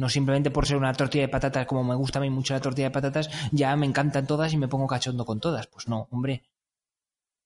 [0.00, 2.60] No simplemente por ser una tortilla de patatas, como me gusta a mí mucho la
[2.60, 5.66] tortilla de patatas, ya me encantan todas y me pongo cachondo con todas.
[5.66, 6.42] Pues no, hombre.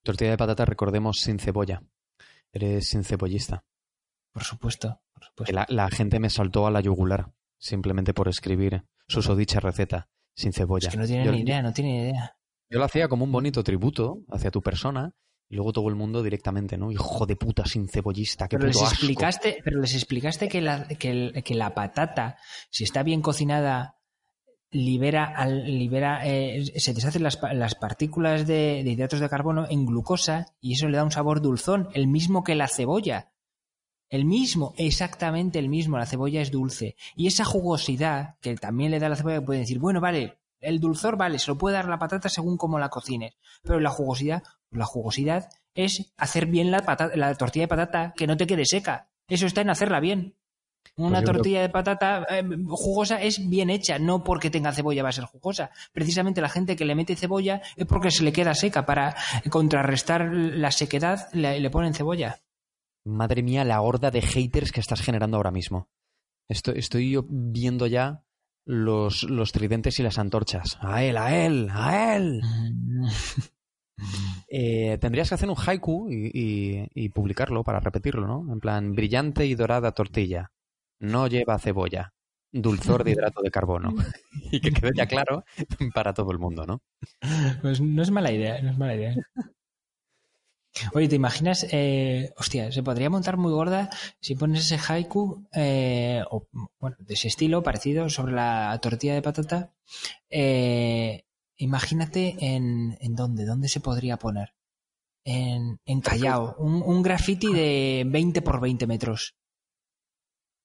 [0.05, 1.83] Tortilla de patata, recordemos, sin cebolla.
[2.53, 3.65] Eres sin cebollista.
[4.33, 5.53] Por supuesto, por supuesto.
[5.53, 10.87] la, la gente me saltó a la yugular simplemente por escribir susodicha receta sin cebolla.
[10.87, 12.37] Es que no tiene yo, ni idea, no tiene ni idea.
[12.71, 15.13] yo lo hacía como un bonito tributo hacia tu persona
[15.49, 16.91] y luego todo el mundo directamente, ¿no?
[16.91, 18.89] Hijo de puta sin cebollista, qué Pero les asco.
[18.95, 22.37] explicaste, pero les explicaste que la, que, el- que la patata,
[22.71, 23.99] si está bien cocinada,
[24.71, 29.87] libera, al- libera eh, se deshacen las, las partículas de, de hidratos de carbono en
[29.87, 33.31] glucosa y eso le da un sabor dulzón, el mismo que la cebolla.
[34.11, 35.99] El mismo, exactamente el mismo.
[35.99, 36.95] La cebolla es dulce.
[37.17, 41.17] Y esa jugosidad que también le da la cebolla, puede decir, bueno, vale, el dulzor,
[41.17, 43.35] vale, se lo puede dar la patata según cómo la cocines.
[43.63, 44.43] Pero la jugosidad,
[44.75, 48.65] la jugosidad es hacer bien la, patata, la tortilla de patata, que no te quede
[48.65, 49.09] seca.
[49.29, 50.35] Eso está en hacerla bien.
[50.97, 55.03] Una Pues creo- tortilla de patata eh, jugosa es bien hecha, no porque tenga cebolla
[55.03, 55.71] va a ser jugosa.
[55.93, 58.85] Precisamente la gente que le mete cebolla es porque se le queda seca.
[58.87, 59.17] Para
[59.51, 62.41] contrarrestar la sequedad le, le ponen cebolla.
[63.07, 65.89] Madre mía, la horda de haters que estás generando ahora mismo.
[66.49, 68.23] Estoy, estoy yo viendo ya
[68.67, 70.79] los, los tridentes y las antorchas.
[70.81, 72.41] A él, a él, a él.
[74.57, 78.53] Eh, tendrías que hacer un haiku y, publicarlo para repetirlo, ¿no?
[78.53, 80.53] En plan, brillante y dorada tortilla.
[81.01, 82.13] No lleva cebolla.
[82.53, 83.95] Dulzor de hidrato de carbono.
[84.53, 85.45] y que quede ya claro
[85.95, 86.83] para todo el mundo, ¿no?
[87.63, 89.17] Pues no es mala idea, no es mala idea.
[90.93, 91.67] Oye, ¿te imaginas?
[91.71, 93.91] Eh, hostia, se podría montar muy gorda
[94.21, 96.23] si pones ese haiku, eh,
[96.81, 99.73] bueno, de ese estilo, parecido, sobre la tortilla de patata.
[100.31, 101.25] Eh,
[101.57, 104.55] imagínate en, en dónde, dónde se podría poner.
[105.27, 109.35] En, en Callao, un, un graffiti de 20 por 20 metros.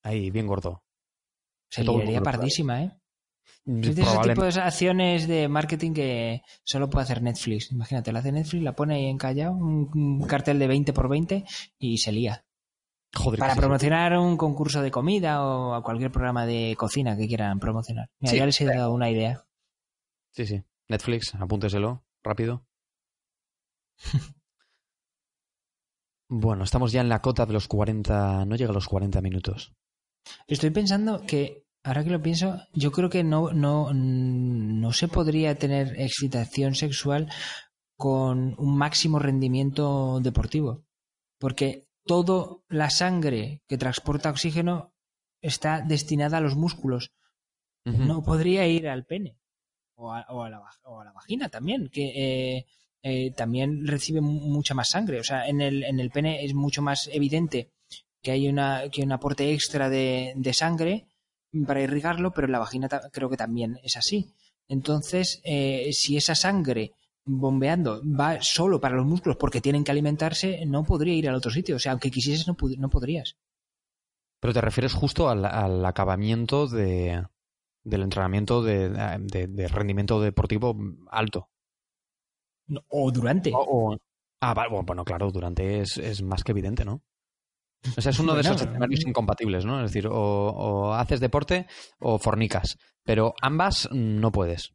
[0.03, 0.83] Ahí, bien gordo.
[1.71, 2.91] Se liaría pardísima, ¿eh?
[3.65, 7.71] Es de ese Probablemente- tipo de acciones de marketing que solo puede hacer Netflix.
[7.71, 11.45] Imagínate, la hace Netflix, la pone ahí en Callao, un, cartel de 20 por 20
[11.77, 12.43] y se lía.
[13.15, 17.59] Joder, Para promocionar un concurso de comida o a cualquier programa de cocina que quieran
[17.59, 18.09] promocionar.
[18.19, 18.37] Mira, Sí.
[18.37, 19.43] ya les he dado una idea.
[20.31, 20.63] Sí, sí.
[20.89, 22.65] Netflix, apúnteselo, rápido.
[26.29, 29.73] bueno, estamos ya en la cota de los 40, no llega a los 40 minutos.
[30.47, 35.55] Estoy pensando que, ahora que lo pienso, yo creo que no, no, no se podría
[35.55, 37.31] tener excitación sexual
[37.95, 40.85] con un máximo rendimiento deportivo.
[41.37, 44.93] Porque toda la sangre que transporta oxígeno
[45.41, 47.11] está destinada a los músculos.
[47.85, 49.38] No podría ir al pene.
[50.01, 52.05] O a, la, o a la vagina también, que
[52.57, 52.65] eh,
[53.03, 55.19] eh, también recibe mu- mucha más sangre.
[55.19, 57.69] O sea, en el, en el pene es mucho más evidente
[58.21, 61.05] que hay una, que un aporte extra de, de sangre
[61.67, 64.31] para irrigarlo, pero en la vagina creo que también es así.
[64.69, 66.93] Entonces, eh, si esa sangre
[67.25, 71.51] bombeando va solo para los músculos porque tienen que alimentarse, no podría ir al otro
[71.51, 71.75] sitio.
[71.75, 73.35] O sea, aunque quisieses, no, no podrías.
[74.39, 77.23] Pero te refieres justo al, al acabamiento de,
[77.83, 80.75] del entrenamiento de, de- de rendimiento deportivo
[81.11, 81.49] alto.
[82.67, 83.51] No, O durante.
[83.53, 83.97] O- o-
[84.41, 87.01] ah, bueno, claro, durante es, es más que evidente, ¿no?
[87.97, 89.83] O sea, es uno de esos escenarios incompatibles, ¿no?
[89.83, 91.65] Es decir, o, o haces deporte
[91.99, 92.77] o fornicas.
[93.03, 94.73] Pero ambas no puedes.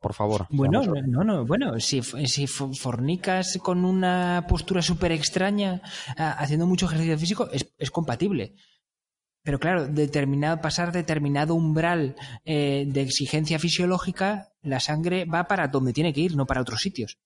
[0.00, 0.46] Por favor.
[0.50, 5.82] Bueno, no, no, bueno, si, si fornicas con una postura súper extraña,
[6.16, 8.54] ah, haciendo mucho ejercicio físico, es, es compatible.
[9.44, 12.16] Pero claro, determinado, pasar determinado umbral
[12.46, 16.80] eh, de exigencia fisiológica, la sangre va para donde tiene que ir, no para otros
[16.80, 17.18] sitios.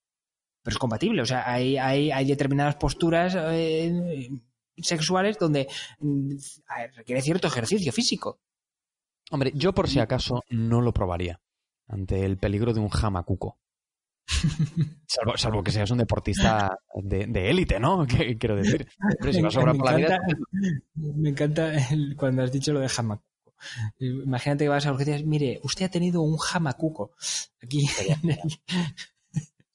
[0.62, 4.30] Pero es compatible, o sea, hay, hay, determinadas posturas eh,
[4.76, 5.68] sexuales donde
[6.00, 6.32] mm,
[6.96, 8.40] requiere cierto ejercicio físico.
[9.30, 11.40] Hombre, yo por si acaso no lo probaría
[11.86, 13.58] ante el peligro de un jamacuco.
[15.06, 18.06] Salvo, salvo que seas un deportista de de élite, ¿no?
[18.06, 18.86] Que- Quiero decir.
[19.02, 20.36] Hombre, si vas a sobrar me, por la vida, encanta,
[20.94, 23.26] me encanta el- cuando has dicho lo de jamacuco.
[23.98, 27.12] Imagínate que vas a urgencias, mire, usted ha tenido un jamacuco
[27.62, 27.86] aquí.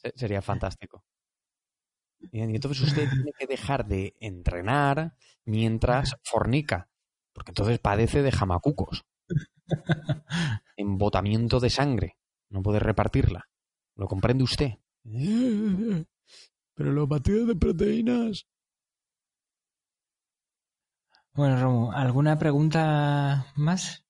[0.04, 1.04] el- sería fantástico.
[2.32, 6.90] Y entonces usted tiene que dejar de entrenar mientras fornica,
[7.34, 9.04] porque entonces padece de jamacucos.
[10.78, 12.18] Embotamiento de sangre.
[12.50, 13.50] No puede repartirla.
[13.96, 14.72] ¿Lo comprende usted?
[16.76, 18.48] Pero los batidos de proteínas.
[21.34, 24.06] Bueno, Romo, ¿alguna pregunta más?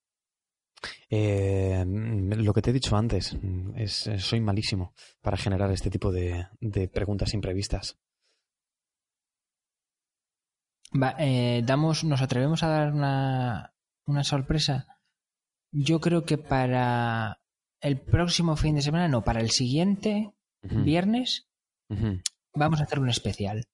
[1.09, 3.37] Eh, lo que te he dicho antes,
[3.75, 7.97] es, soy malísimo para generar este tipo de, de preguntas imprevistas.
[10.91, 13.73] Va, eh, damos, nos atrevemos a dar una,
[14.05, 14.87] una sorpresa.
[15.71, 17.42] Yo creo que para
[17.83, 21.47] el próximo fin de semana, no, para el siguiente viernes,
[22.55, 23.65] vamos a hacer un especial.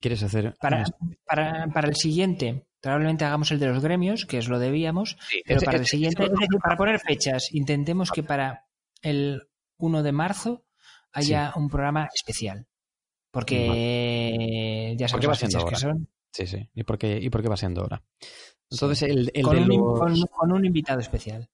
[0.00, 0.56] ¿Quieres hacer?
[0.60, 0.84] Para,
[1.26, 5.42] para, para el siguiente, probablemente hagamos el de los gremios, que es lo debíamos, Sí,
[5.44, 8.66] pero ese- para el siguiente, ese- es decir, para poner fechas, intentemos que para
[9.02, 10.64] el 1 de marzo
[11.12, 12.66] haya un programa especial.
[13.30, 15.98] Porque ya ¿Por sabes qué va las siendo fechas que ahora?
[15.98, 16.08] son.
[16.32, 16.70] Sí, sí.
[16.74, 18.02] ¿Y por qué, y por qué va siendo ahora?
[18.70, 21.48] Entonces, el, el Con de un, in- los- con- con un invitado especial.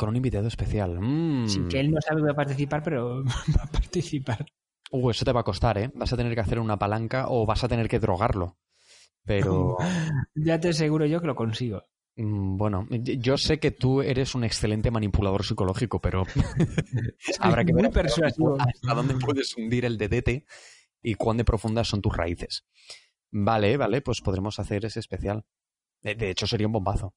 [0.00, 0.98] Con un invitado especial.
[1.00, 1.46] Mm.
[1.46, 3.22] Sí, que él no sabe que va a participar, pero
[3.58, 4.44] va a participar.
[4.90, 5.90] Uh, eso te va a costar, ¿eh?
[5.94, 8.56] Vas a tener que hacer una palanca o vas a tener que drogarlo.
[9.24, 9.76] Pero,
[10.34, 11.84] Ya te aseguro yo que lo consigo.
[12.16, 16.24] mm, bueno, yo sé que tú eres un excelente manipulador psicológico, pero
[17.40, 18.50] habrá que muy ver persuasivo.
[18.56, 20.44] dónde- hasta dónde puedes hundir el dedete
[21.02, 22.64] y cuán de profundas son tus raíces.
[23.30, 25.44] Vale, vale, pues podremos hacer ese especial.
[26.02, 27.14] De, de hecho, sería un bombazo.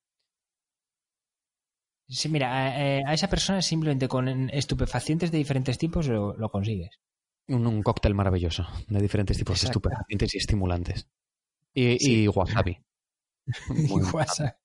[2.08, 6.50] Sí, mira, a, eh, a esa persona simplemente con estupefacientes de diferentes tipos lo, lo
[6.50, 7.00] consigues.
[7.48, 11.08] Un, un cóctel maravilloso de diferentes tipos de estupefacientes y estimulantes.
[11.74, 12.24] Y, Sí.
[12.24, 12.78] y wasabi.
[13.70, 14.56] Y.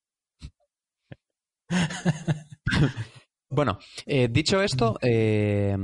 [3.51, 5.74] Bueno, eh, dicho esto, eh,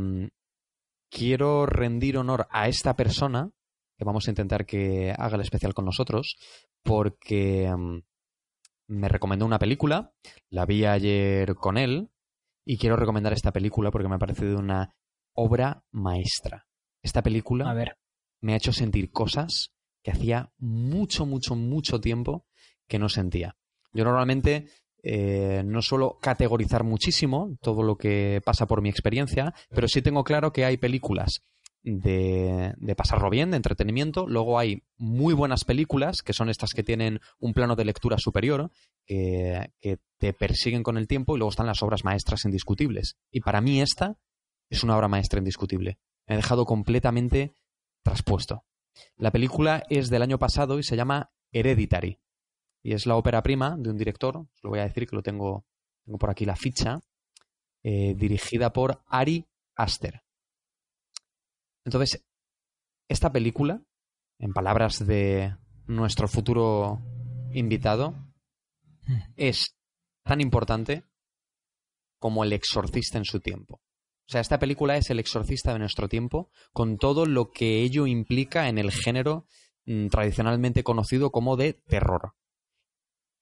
[1.11, 3.51] quiero rendir honor a esta persona,
[3.99, 6.37] que vamos a intentar que haga el especial con nosotros,
[6.83, 8.01] porque mm,
[8.89, 10.13] me recomendó una película,
[10.51, 12.11] la vi ayer con él,
[12.65, 14.95] y quiero recomendar esta película porque me ha parecido una
[15.35, 16.67] obra maestra.
[17.03, 17.99] Esta película A ver,
[18.41, 22.47] me ha hecho sentir cosas que hacía mucho, mucho, mucho tiempo
[22.89, 23.57] que no sentía.
[23.93, 24.69] Yo normalmente
[25.03, 30.25] eh, no suelo categorizar muchísimo todo lo que pasa por mi experiencia, pero sí tengo
[30.25, 31.43] claro que hay películas
[31.85, 34.27] de, pasarlo bien, de entretenimiento.
[34.27, 38.71] Luego hay muy buenas películas, que son estas que tienen un plano de lectura superior,
[39.07, 43.17] que, que te persiguen con el tiempo, y luego están las obras maestras indiscutibles.
[43.31, 44.19] Y para mí esta
[44.71, 45.99] es una obra maestra indiscutible.
[46.27, 47.55] Me ha dejado completamente
[48.03, 48.65] traspuesto.
[49.17, 52.19] La película es del año pasado y se llama Hereditary.
[52.83, 55.23] Y es la ópera prima de un director, os lo voy a decir que lo
[55.23, 55.65] tengo,
[56.05, 57.01] tengo por aquí la ficha,
[57.83, 60.24] eh, dirigida por Ari Aster.
[61.85, 62.25] Entonces,
[63.09, 63.83] esta película,
[64.39, 65.57] en palabras de
[65.87, 67.03] nuestro futuro
[67.53, 68.15] invitado,
[69.37, 69.77] es
[70.25, 71.05] tan importante
[72.19, 73.83] como el exorcista en su tiempo.
[74.27, 78.07] O sea, esta película es el exorcista de nuestro tiempo, con todo lo que ello
[78.07, 79.47] implica en el género
[79.85, 82.35] mm, tradicionalmente conocido como de terror.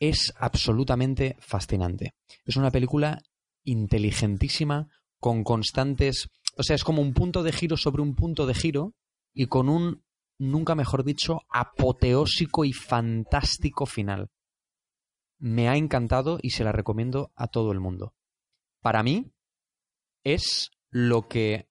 [0.00, 2.14] Es absolutamente fascinante.
[2.44, 3.22] Es una película
[3.64, 4.88] inteligentísima,
[5.20, 6.28] con constantes...
[6.56, 8.94] O sea, es como un punto de giro sobre un punto de giro
[9.32, 10.04] y con un,
[10.38, 14.30] nunca mejor dicho, apoteósico y fantástico final.
[15.38, 18.14] Me ha encantado y se la recomiendo a todo el mundo.
[18.80, 19.32] Para mí,
[20.24, 21.68] es lo que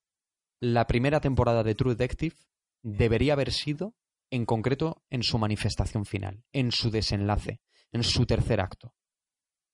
[0.60, 2.36] la primera temporada de True Detective
[2.82, 3.94] debería haber sido,
[4.30, 7.60] en concreto en su manifestación final, en su desenlace,
[7.92, 8.94] en su tercer acto.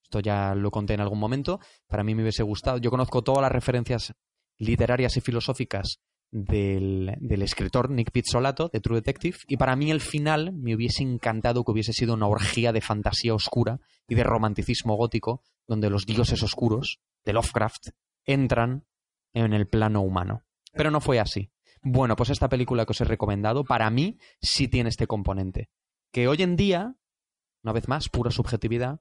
[0.02, 1.60] Esto ya lo conté en algún momento.
[1.86, 2.78] Para mí me hubiese gustado.
[2.78, 4.14] Yo conozco todas las referencias
[4.58, 6.00] literarias y filosóficas
[6.30, 11.02] del, del escritor Nick Pizzolato de True Detective y para mí el final me hubiese
[11.02, 16.06] encantado que hubiese sido una orgía de fantasía oscura y de romanticismo gótico donde los
[16.06, 17.90] dioses oscuros de Lovecraft
[18.24, 18.86] entran
[19.32, 20.44] en el plano humano.
[20.72, 21.50] Pero no fue así.
[21.82, 25.70] Bueno, pues esta película que os he recomendado, para mí sí tiene este componente.
[26.12, 26.96] Que hoy en día,
[27.62, 29.00] una vez más, pura subjetividad,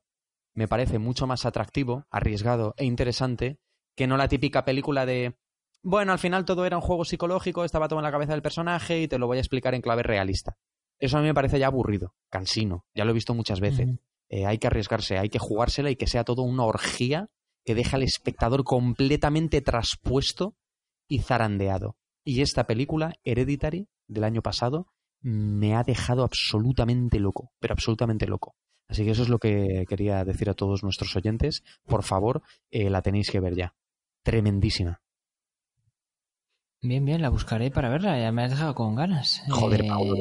[0.53, 3.59] me parece mucho más atractivo, arriesgado e interesante
[3.95, 5.37] que no la típica película de,
[5.83, 9.01] bueno, al final todo era un juego psicológico, estaba todo en la cabeza del personaje
[9.01, 10.57] y te lo voy a explicar en clave realista.
[10.99, 13.87] Eso a mí me parece ya aburrido, cansino, ya lo he visto muchas veces.
[14.29, 17.29] Eh, hay que arriesgarse, hay que jugársela y que sea todo una orgía
[17.63, 20.55] que deja al espectador completamente traspuesto
[21.07, 21.97] y zarandeado.
[22.23, 24.87] Y esta película, Hereditary, del año pasado,
[25.21, 28.55] me ha dejado absolutamente loco, pero absolutamente loco.
[28.87, 31.63] Así que eso es lo que quería decir a todos nuestros oyentes.
[31.85, 33.75] Por favor, eh, la tenéis que ver ya.
[34.23, 35.01] Tremendísima.
[36.81, 38.19] Bien, bien, la buscaré para verla.
[38.19, 39.41] Ya me has dejado con ganas.
[39.49, 40.15] Joder, Eh, Pablo,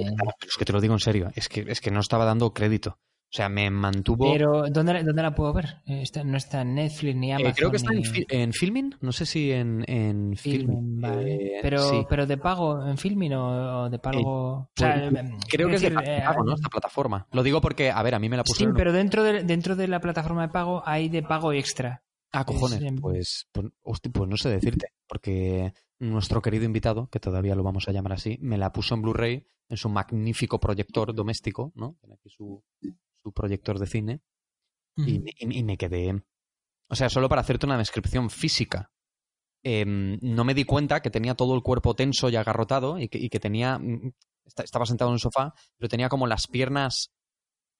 [0.46, 1.30] es que te lo digo en serio.
[1.34, 2.98] Es que, es que no estaba dando crédito.
[3.28, 4.32] O sea, me mantuvo.
[4.32, 5.78] Pero, ¿dónde, ¿dónde la puedo ver?
[5.86, 7.52] Eh, está- no está en Netflix ni Eh, Amazon.
[7.54, 8.94] creo que está en, ni- en Filmin.
[9.00, 11.00] No sé si en, en Filmin.
[11.00, 11.34] Vale.
[11.34, 12.06] Eh, pero, sí.
[12.08, 14.20] pero de pago en Filmin o, o de pago.
[14.22, 16.54] o sea, Pues, em, Creo que es de eh, pago, ¿no?
[16.54, 17.26] Esta plataforma.
[17.32, 18.76] Lo digo porque, a ver, a mí me la Sí, pusieron.
[18.76, 22.02] pero dentro de, dentro de la plataforma de pago hay de pago extra.
[22.32, 23.66] Ah, cojones, pues, pues,
[24.12, 28.38] pues no sé decirte, porque nuestro querido invitado, que todavía lo vamos a llamar así,
[28.40, 31.96] me la puso en Blu-ray en su magnífico proyector doméstico, ¿no?
[32.00, 32.62] Tiene aquí su,
[33.22, 34.20] su proyector de cine
[34.96, 36.22] y, y- y me quedé.
[36.88, 38.90] O sea, solo para hacerte una descripción física.
[39.64, 43.18] em, no me di cuenta que tenía todo el cuerpo tenso y agarrotado y que,
[43.18, 43.78] y que tenía.
[43.78, 44.12] mm,
[44.44, 47.10] esta- Estaba sentado en un sofá, pero tenía como las piernas.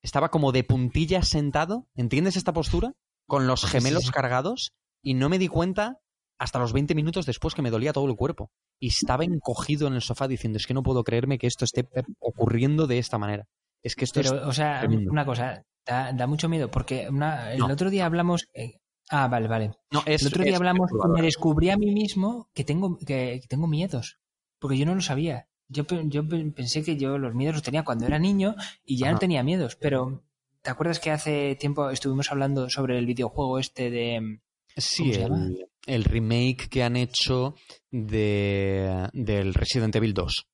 [0.03, 1.87] Estaba como de puntillas sentado.
[1.95, 2.93] ¿Entiendes esta postura?
[3.29, 4.11] Con los gemelos sí.
[4.11, 4.73] cargados.
[5.03, 6.01] Y no me di cuenta
[6.39, 8.51] hasta los 20 minutos después que me dolía todo el cuerpo.
[8.78, 11.89] Y estaba encogido en el sofá diciendo: Es que no puedo creerme que esto esté
[12.20, 13.47] ocurriendo de esta manera.
[13.82, 14.30] Es que esto es.
[14.30, 15.11] Pero, o sea, tremendo.
[15.11, 17.66] una cosa, da, da mucho miedo, porque una- el No.
[17.66, 18.49] otro día hablamos.
[18.55, 18.80] eh,
[19.11, 19.70] ah, vale, vale.
[19.93, 23.39] No, es, El otro día es hablamos me descubrí a mí mismo que tengo, que,
[23.41, 24.18] que tengo miedos.
[24.59, 25.49] Porque yo no lo sabía.
[25.68, 29.07] Yo, yo pe- pensé que yo los miedos los tenía cuando era niño y ya
[29.07, 29.12] Ajá.
[29.14, 29.76] no tenía miedos.
[29.76, 30.22] Pero,
[30.62, 34.41] ¿te acuerdas que hace tiempo estuvimos hablando sobre el videojuego este de.
[34.76, 35.47] Sí, ¿Cómo se llama?
[35.47, 37.55] el, el remake que han hecho
[37.91, 40.47] de, del Resident Evil 2.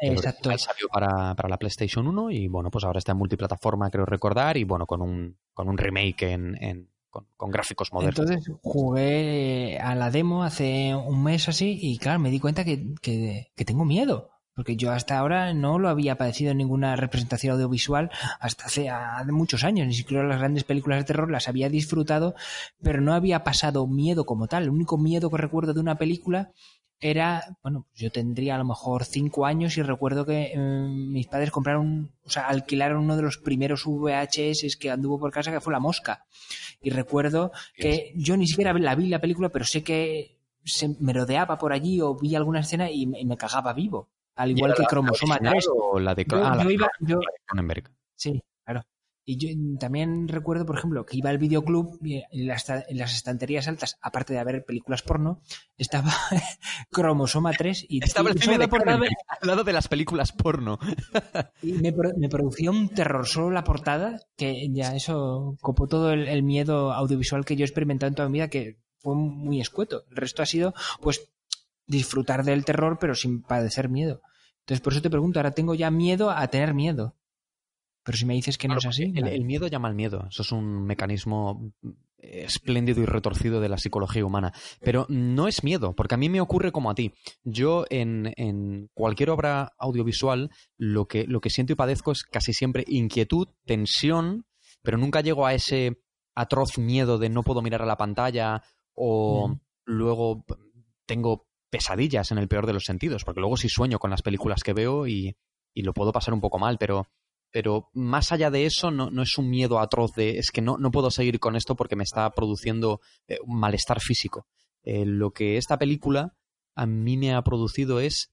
[0.00, 0.56] El Exacto.
[0.58, 4.56] Salió para, para la PlayStation 1 y bueno, pues ahora está en multiplataforma, creo recordar,
[4.56, 8.18] y bueno, con un, con un remake en, en- con, con gráficos modernos.
[8.18, 12.94] Entonces jugué a la demo hace un mes así y claro, me di cuenta que,
[13.00, 14.30] que- que tengo miedo.
[14.58, 19.24] Porque yo hasta ahora no lo había padecido en ninguna representación audiovisual hasta hace ah,
[19.28, 19.86] muchos años.
[19.86, 22.34] Ni siquiera las grandes películas de terror las había disfrutado,
[22.82, 24.64] pero no había pasado miedo como tal.
[24.64, 26.50] El único miedo que recuerdo de una película
[26.98, 31.52] era, bueno, yo tendría a lo mejor cinco años y recuerdo que eh, mis padres
[31.52, 35.72] compraron, o sea, alquilaron uno de los primeros VHS que anduvo por casa, que fue
[35.72, 36.26] La Mosca.
[36.82, 41.12] Y recuerdo que yo ni siquiera la vi la película, pero sé que se me
[41.12, 44.08] rodeaba por allí o vi alguna escena y me cagaba vivo.
[44.38, 45.66] Al ¿Y igual que la- la Cromosoma original 3.
[45.70, 47.90] o la de Yo- ah, la yo de iba- yo- Cronenberg?
[48.16, 48.82] Sí, claro.
[49.30, 53.14] Y yo también recuerdo, por ejemplo, que iba al videoclub y en las, en las
[53.14, 55.42] estanterías altas, aparte de haber películas porno,
[55.76, 56.10] estaba
[56.90, 60.78] Cromosoma 3 y, Estaba el cine de la portada al lado de las películas porno.
[61.62, 66.42] y me producía un terror solo la portada, que ya eso copó todo el, el
[66.42, 70.04] miedo audiovisual que yo he experimentado en toda mi vida, que fue muy escueto.
[70.10, 70.72] El resto ha sido,
[71.02, 71.28] pues,
[71.86, 74.20] disfrutar del terror, pero sin padecer miedo.
[74.68, 77.16] Entonces, por eso te pregunto, ahora tengo ya miedo a tener miedo.
[78.04, 80.26] Pero si me dices que no Claro, es así, El, miedo llama al miedo.
[80.30, 81.72] Eso es un mecanismo
[82.18, 84.52] eh, espléndido y retorcido de la psicología humana.
[84.80, 87.14] Pero no es miedo, porque a mí me ocurre como a ti.
[87.44, 92.52] Yo en, en cualquier obra audiovisual lo que, lo que siento y padezco es casi
[92.52, 94.44] siempre inquietud, tensión,
[94.82, 95.98] pero nunca llego a ese
[96.34, 98.62] atroz miedo de no puedo mirar a la pantalla
[98.94, 99.60] o Mm.
[99.86, 100.44] luego
[101.06, 104.62] tengo pesadillas en el peor de los sentidos, porque luego sí sueño con las películas
[104.62, 105.36] que veo y,
[105.74, 107.08] y lo puedo pasar un poco mal, pero
[107.50, 110.76] pero más allá de eso no, no es un miedo atroz de es que no,
[110.76, 114.46] no puedo seguir con esto porque me está produciendo eh, un malestar físico.
[114.82, 116.36] Eh, lo que esta película
[116.74, 118.30] a mí me ha producido es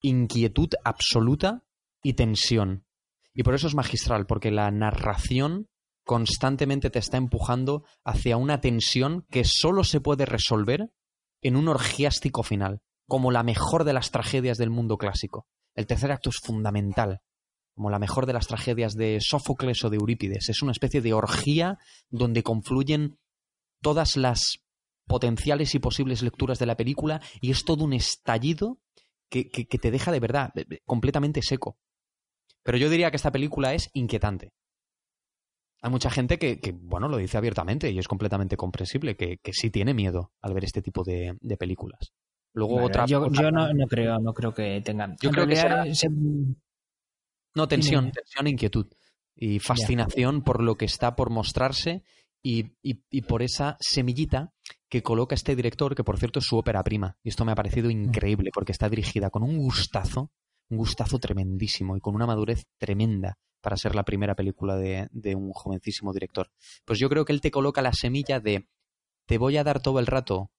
[0.00, 1.64] inquietud absoluta
[2.02, 2.84] y tensión.
[3.32, 5.68] Y por eso es magistral, porque la narración
[6.04, 10.90] constantemente te está empujando hacia una tensión que solo se puede resolver
[11.42, 15.46] en un orgiástico final, como la mejor de las tragedias del mundo clásico.
[15.74, 17.20] El tercer acto es fundamental,
[17.74, 20.48] como la mejor de las tragedias de Sófocles o de Eurípides.
[20.48, 21.78] Es una especie de orgía
[22.10, 23.18] donde confluyen
[23.80, 24.58] todas las
[25.06, 28.78] potenciales y posibles lecturas de la película y es todo un estallido
[29.30, 30.50] que, que- te deja de verdad
[30.84, 31.78] completamente seco.
[32.64, 34.50] Pero yo diría que esta película es inquietante.
[35.80, 39.52] Hay mucha gente que, que, bueno, lo dice abiertamente y es completamente comprensible, que, que
[39.52, 42.12] sí tiene miedo al ver este tipo de, de películas.
[42.52, 45.16] Luego otra, yo, otra- yo no, no creo, no creo que tengan.
[45.20, 46.08] Yo En creo que realidad, será- se-
[47.54, 48.86] No, tensión, tensión e inquietud.
[49.36, 52.02] Y fascinación por lo que está por mostrarse
[52.42, 54.52] y, y- y por esa semillita
[54.88, 57.16] que coloca este director, que por cierto es su ópera prima.
[57.22, 60.32] Y esto me ha parecido increíble porque está dirigida con un gustazo,
[60.70, 65.34] un gustazo tremendísimo y con una madurez tremenda para ser la primera película de, de
[65.34, 66.50] un jovencísimo director.
[66.84, 68.68] Pues yo creo que él te coloca la semilla de
[69.26, 70.50] te voy a dar todo el rato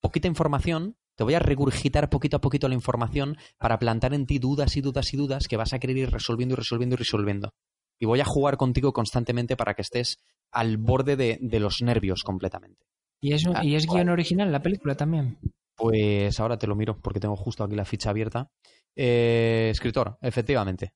[0.00, 4.38] poquita información, te voy a regurgitar poquito a poquito la información para plantar en ti
[4.38, 7.54] dudas y dudas y dudas que vas a querer ir resolviendo y resolviendo y resolviendo.
[7.98, 10.18] Y voy a jugar contigo constantemente para que estés
[10.52, 12.86] al borde de, de los nervios completamente.
[13.20, 15.38] ¿Y, es, Ah, ¿Y es guion original la película también?
[15.76, 18.50] Pues ahora te lo miro porque tengo justo aquí la ficha abierta.
[18.94, 20.94] Eh, escritor, efectivamente.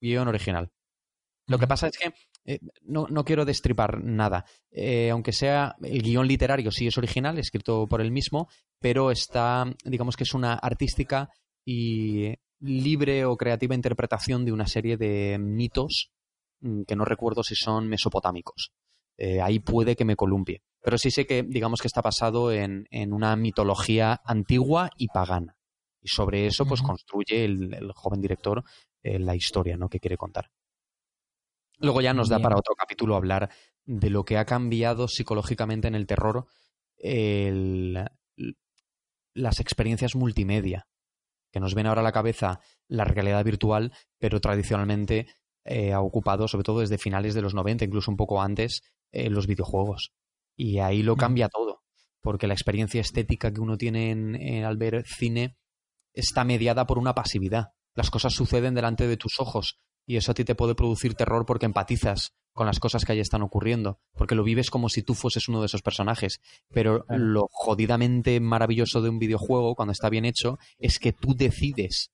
[0.00, 0.70] Guión original.
[1.48, 2.12] Lo que pasa es que
[2.44, 4.44] eh, no, no quiero destripar nada.
[4.70, 8.48] Eh, aunque sea el guion literario, sí es original, escrito por él mismo,
[8.80, 11.30] pero está, digamos que es una artística
[11.64, 16.10] y libre o creativa interpretación de una serie de mitos
[16.60, 18.72] mm, que no recuerdo si son mesopotámicos.
[19.18, 20.62] Eh, ahí puede que me columpie.
[20.86, 25.56] Pero sí sé que, digamos que está basado en, una mitología antigua y pagana.
[26.00, 28.62] Y sobre eso, pues construye el, joven director
[29.02, 29.88] eh, la historia ¿no?
[29.88, 30.52] que quiere contar.
[31.78, 33.50] Luego ya nos da para otro capítulo hablar
[33.84, 36.46] de lo que ha cambiado psicológicamente en el terror
[39.34, 40.86] las experiencias multimedia,
[41.50, 45.26] que nos ven ahora a la cabeza la realidad virtual, pero tradicionalmente
[45.64, 49.30] eh, ha ocupado, sobre todo desde finales de los 90, incluso un poco antes, eh,
[49.30, 50.12] los videojuegos.
[50.56, 51.82] Y ahí lo cambia todo,
[52.22, 55.56] porque la experiencia estética que uno tiene al ver cine
[56.14, 57.72] está mediada por una pasividad.
[57.94, 61.44] Las cosas suceden delante de tus ojos y eso a ti te puede producir terror
[61.46, 65.14] porque empatizas con las cosas que ahí están ocurriendo, porque lo vives como si tú
[65.14, 66.40] fueses uno de esos personajes.
[66.70, 72.12] Pero lo jodidamente maravilloso de un videojuego, cuando está bien hecho, es que tú decides.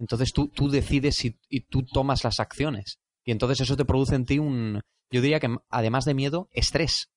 [0.00, 2.98] Entonces tú, tú decides y, y tú tomas las acciones.
[3.24, 7.10] Y entonces eso te produce en ti un, yo diría que además de miedo, estrés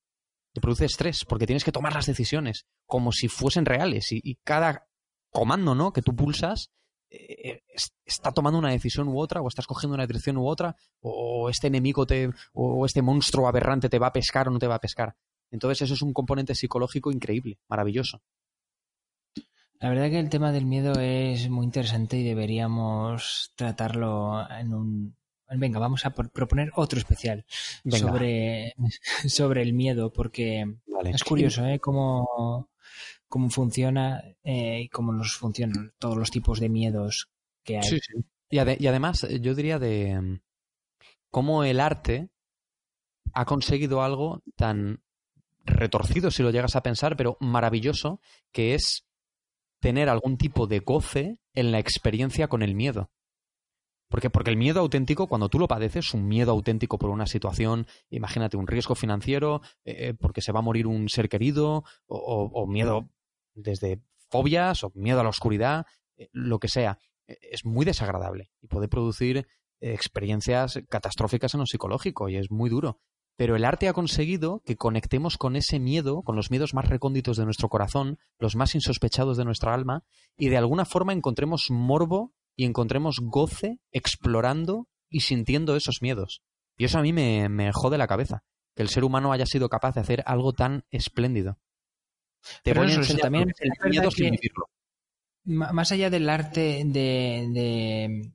[0.54, 4.86] te produce estrés porque tienes que tomar las decisiones como si fuesen reales y, cada
[5.30, 5.92] comando ¿no?
[5.92, 6.70] que tú pulsas
[7.10, 7.62] eh,
[8.04, 11.66] está tomando una decisión u otra o estás cogiendo una dirección u otra o este
[11.66, 14.80] enemigo te o este monstruo aberrante te va a pescar o no te va a
[14.80, 15.16] pescar.
[15.50, 18.22] Entonces eso es un componente psicológico increíble, maravilloso.
[19.80, 25.16] La verdad que el tema del miedo es muy interesante y deberíamos tratarlo en un
[25.56, 27.44] Venga, vamos a proponer otro especial
[27.88, 28.74] sobre,
[29.26, 30.66] sobre el miedo, porque
[31.04, 31.80] es curioso ¿eh?
[31.80, 32.70] cómo,
[33.28, 37.30] cómo funciona eh, y cómo nos funcionan todos los tipos de miedos
[37.62, 38.00] que hay.
[38.50, 40.40] Y, y, además, eh, yo diría de mm,
[41.30, 42.28] cómo el arte
[43.32, 45.02] ha conseguido algo tan
[45.64, 48.20] retorcido, si lo llegas a pensar, pero maravilloso,
[48.52, 49.06] que es
[49.80, 53.10] tener algún tipo de goce en la experiencia con el miedo.
[54.14, 57.88] Porque, porque el miedo auténtico, cuando tú lo padeces, un miedo auténtico por una situación,
[58.10, 62.64] imagínate un riesgo financiero, eh, eh, porque se va a morir un ser querido, o,
[62.68, 63.08] miedo
[63.54, 64.00] desde
[64.30, 65.86] fobias, o miedo a la oscuridad,
[66.16, 69.48] eh, lo que sea, es muy desagradable y puede producir
[69.80, 73.00] experiencias catastróficas en lo psicológico y es muy duro.
[73.34, 77.36] Pero el arte ha conseguido que conectemos con ese miedo, con los miedos más recónditos
[77.36, 80.04] de nuestro corazón, los más insospechados de nuestra alma,
[80.36, 86.42] y de alguna forma encontremos morbo y encontremos goce explorando y sintiendo esos miedos.
[86.76, 88.42] Y eso a mí me, me jode la cabeza,
[88.74, 91.58] que el ser humano haya sido capaz de hacer algo tan espléndido.
[92.62, 94.68] Te voy a enseñar también el miedo sin vivirlo.
[95.44, 98.32] Más allá del arte de, de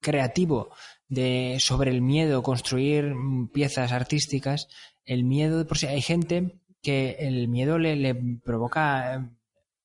[0.00, 0.74] creativo
[1.08, 3.14] de sobre el miedo construir
[3.52, 4.68] piezas artísticas,
[5.04, 8.14] el miedo de por sí hay gente que el miedo le, le
[8.44, 9.30] provoca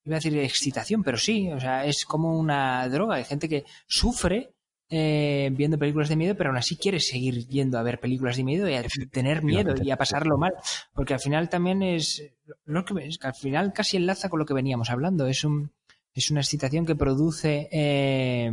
[0.06, 3.16] iba a decir excitación, pero sí, o sea, es como una droga.
[3.16, 4.54] Hay gente que sufre
[4.89, 8.43] eh, viendo películas de miedo, pero aún así quiere seguir yendo a ver películas de
[8.43, 10.54] miedo y a tener miedo y a pasarlo mal.
[10.93, 12.22] Porque al final también es,
[12.66, 15.26] lo que, es que al final casi enlaza con lo que veníamos hablando.
[15.26, 15.72] Es un,
[16.14, 18.51] es una excitación que produce eh,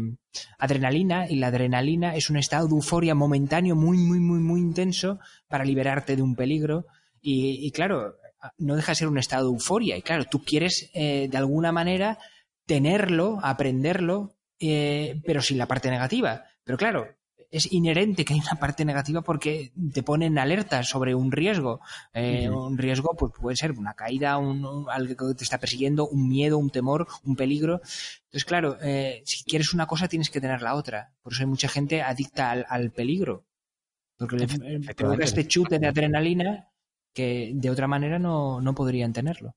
[0.59, 5.19] adrenalina y la adrenalina es un estado de euforia momentáneo muy, muy, muy, muy intenso
[5.49, 6.87] para liberarte de un peligro.
[7.21, 8.17] Y, y claro,
[8.59, 9.97] no deja de ser un estado de euforia.
[9.97, 12.18] Y claro, tú quieres eh, de alguna manera
[12.66, 16.45] tenerlo, aprenderlo, eh, pero sin la parte negativa.
[16.64, 17.09] Pero claro,
[17.51, 21.80] es inherente que hay una parte negativa porque te pone en alerta sobre un riesgo.
[22.12, 26.28] Eh, un riesgo pues, puede ser una caída, un, algo que te está persiguiendo, un
[26.28, 27.80] miedo, un temor, un peligro.
[28.24, 28.78] Entonces, claro,
[29.24, 31.12] si quieres una cosa tienes que tener la otra.
[31.22, 33.45] Por eso hay mucha gente adicta al, peligro.
[34.16, 36.70] Porque le provoca este chute de adrenalina
[37.13, 39.55] que de otra manera no, no podrían tenerlo.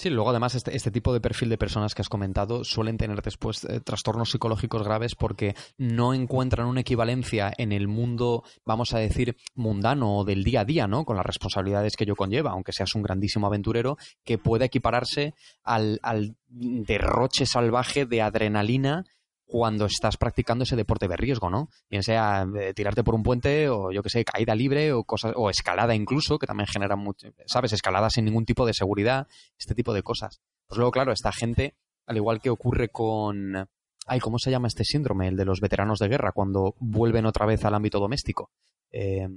[0.00, 3.20] Sí, luego además este, este, tipo de perfil de personas que has comentado suelen tener
[3.20, 8.98] después eh, trastornos psicológicos graves porque no encuentran una equivalencia en el mundo, vamos a
[8.98, 11.04] decir, mundano o del día a día, ¿no?
[11.04, 16.00] Con las responsabilidades que ello conlleva, aunque seas un grandísimo aventurero, que pueda equipararse al,
[16.02, 19.04] al derroche salvaje de adrenalina
[19.50, 21.70] cuando estás practicando ese deporte de riesgo, ¿no?
[21.90, 25.32] Bien sea eh, tirarte por un puente o yo que sé, caída libre o cosas
[25.34, 29.26] o escalada incluso, que también genera mucho, sabes, escalada sin ningún tipo de seguridad,
[29.58, 30.40] este tipo de cosas.
[30.68, 31.74] Pues luego, claro, esta gente,
[32.06, 33.68] al igual que ocurre con
[34.06, 35.26] ay, ¿cómo se llama este síndrome?
[35.26, 38.50] El de los veteranos de guerra, cuando vuelven otra vez al ámbito doméstico.
[38.92, 39.28] Eh,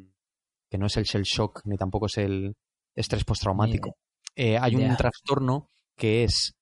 [0.70, 2.56] que no es el shell shock ni tampoco es el
[2.96, 3.96] estrés postraumático.
[4.36, 6.56] Eh, hay un trastorno que es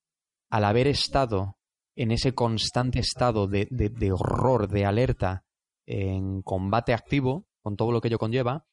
[0.49, 1.57] al haber estado
[1.95, 5.43] en ese constante estado de, horror, de alerta,
[5.85, 8.65] en combate activo, con todo lo que ello conlleva,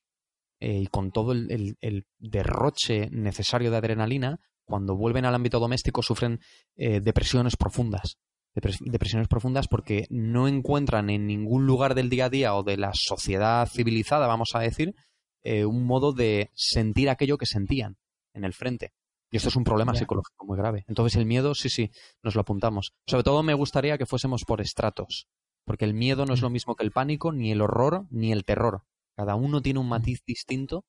[0.61, 6.41] eh, y con todo el, derroche necesario de adrenalina, cuando vuelven al ámbito doméstico sufren
[6.77, 8.19] eh, depresiones profundas.
[8.55, 12.91] depresiones profundas porque no encuentran en ningún lugar del día a día o de la
[12.93, 14.95] sociedad civilizada, vamos a decir,
[15.43, 17.97] eh, un modo de sentir aquello que sentían
[18.35, 18.93] en el frente.
[19.31, 20.85] Y esto es un problema psicológico muy grave.
[20.89, 21.91] Entonces el miedo, sí, sí,
[22.23, 22.93] nos lo apuntamos.
[23.07, 25.29] Sobre todo me gustaría que fuésemos por estratos,
[25.65, 28.45] porque el miedo no es lo mismo que el pánico, ni el horror, ni el
[28.45, 28.85] terror.
[29.17, 30.87] Cada uno tiene un matiz distinto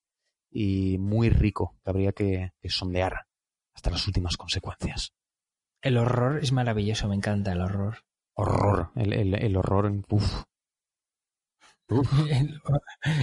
[0.52, 3.26] y muy rico que habría que, sondear
[3.74, 5.14] hasta las últimas consecuencias.
[5.82, 8.04] El horror es maravilloso, me encanta el horror.
[8.34, 10.44] Horror, el, el, horror, uf.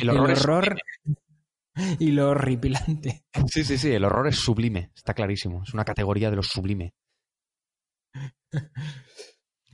[0.01, 0.77] El, horror,
[2.01, 3.25] y lo horripilante.
[3.49, 5.63] Sí, sí, sí, el horror es sublime, está clarísimo.
[5.63, 6.95] Es una categoría de lo sublime.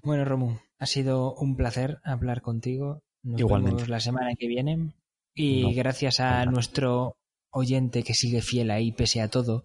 [0.05, 3.05] Bueno, Romu, ha sido un placer hablar contigo.
[3.23, 3.77] Nos Igualmente.
[3.77, 4.97] vemos la semana que viene.
[5.33, 7.19] Y gracias a nuestro
[7.51, 9.65] oyente que sigue fiel ahí pese a todo,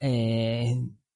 [0.00, 0.74] eh,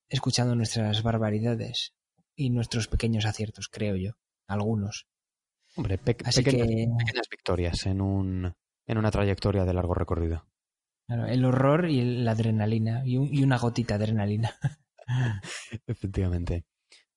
[0.09, 1.93] escuchando nuestras barbaridades
[2.37, 4.13] y nuestros pequeños aciertos, creo yo.
[4.47, 5.09] Algunos.
[5.75, 8.55] Hombre, pequeñas, pequeñas victorias en un,
[8.87, 10.47] en una trayectoria de largo recorrido.
[11.09, 14.53] el horror y la adrenalina, y, una gotita de adrenalina.
[15.87, 16.65] Efectivamente.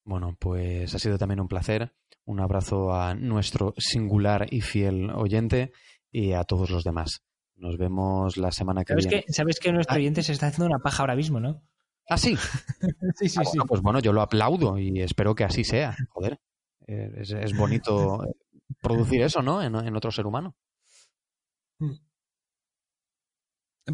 [0.04, 1.94] Bueno, pues ha sido también un placer.
[2.26, 5.72] Un abrazo a nuestro singular y fiel oyente
[6.12, 7.24] y a todos los demás.
[7.56, 9.26] Nos vemos la semana que viene.
[9.30, 10.00] Sabes que nuestro ah.
[10.00, 11.62] oyente se está haciendo una paja ahora mismo, ¿no?
[12.08, 12.36] Ah, sí.
[13.16, 13.58] sí, sí, ah, sí.
[13.68, 15.96] pues bueno, yo lo aplaudo y espero que así sea.
[16.10, 16.40] Joder.
[16.88, 18.24] Es, bonito
[18.82, 19.62] producir eso, ¿no?
[19.62, 20.56] en otro ser humano.
[21.80, 21.94] Mm.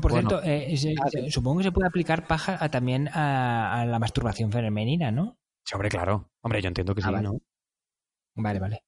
[0.01, 5.11] Por cierto, eh, ah, supongo que se puede aplicar paja también a, la masturbación femenina,
[5.11, 5.39] ¿no?
[5.63, 6.29] Sí, hombre, claro.
[6.41, 7.23] Hombre, yo entiendo que ah, sí, vale.
[7.23, 7.41] ¿no?
[8.35, 8.83] Vale, vale.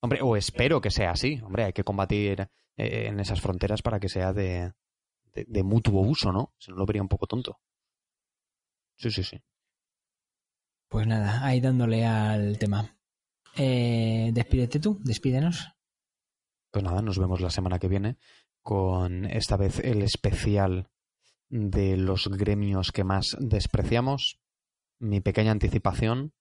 [0.00, 1.40] Hombre, o espero que sea así.
[1.42, 4.72] Hombre, hay que combatir eh, en esas fronteras para que sea de,
[5.34, 6.54] de, mutuo uso, ¿no?
[6.58, 7.60] Si no lo vería un poco tonto.
[8.96, 9.42] Sí, sí, sí.
[10.88, 12.96] Pues nada, ahí dándole al tema.
[13.56, 15.75] Eh, despídete tú, despídenos.
[16.76, 18.18] Pues nada, nos vemos la semana que viene
[18.60, 20.90] con esta vez el especial
[21.48, 24.42] de los gremios que más despreciamos.
[24.98, 26.34] Mi pequeña anticipación,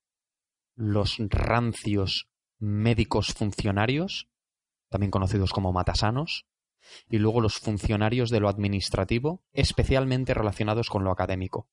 [0.75, 2.27] los rancios
[2.59, 4.27] médicos funcionarios,
[4.89, 6.45] también conocidos como matasanos,
[7.07, 11.69] y luego los funcionarios de lo administrativo, especialmente relacionados con lo académico.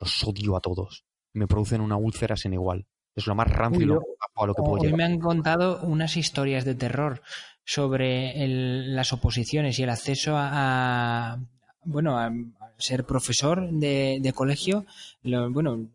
[0.00, 1.04] Los odio a todos.
[1.32, 2.88] Me producen una úlcera sin igual.
[3.14, 4.02] Es lo más rancio
[4.34, 7.22] a lo que puedo Hoy me han contado unas historias de terror
[7.66, 11.36] sobre las oposiciones y el acceso a,
[11.84, 12.32] bueno, a,
[12.78, 14.86] ser profesor de, colegio,
[15.22, 15.88] bueno,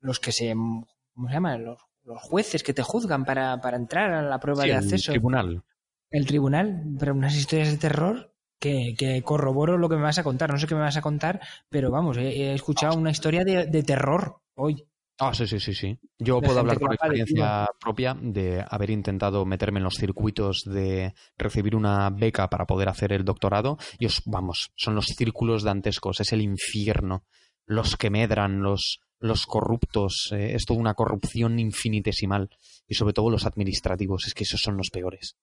[0.00, 1.56] los que se, ¿cómo se llama?
[1.56, 1.78] Los,
[2.16, 5.12] jueces que te juzgan para, entrar a la prueba de acceso.
[5.12, 5.62] El tribunal.
[6.10, 10.24] El tribunal, pero unas historias de terror que, que, corroboro lo que me vas a
[10.24, 10.50] contar.
[10.50, 14.42] No sé qué me vas a contar, pero vamos, he, escuchado una historia de terror
[14.56, 14.89] hoy.
[15.22, 15.98] Ah, sí, sí, sí, sí.
[16.18, 21.76] Yo puedo hablar por experiencia propia de haber intentado meterme en los circuitos de recibir
[21.76, 23.76] una beca para poder hacer el doctorado.
[23.98, 27.26] Y os, vamos, son los círculos dantescos, es el infierno.
[27.66, 32.48] Los que medran, los, los corruptos, eh, es toda una corrupción infinitesimal.
[32.88, 35.36] Y sobre todo los administrativos, es que esos son los peores.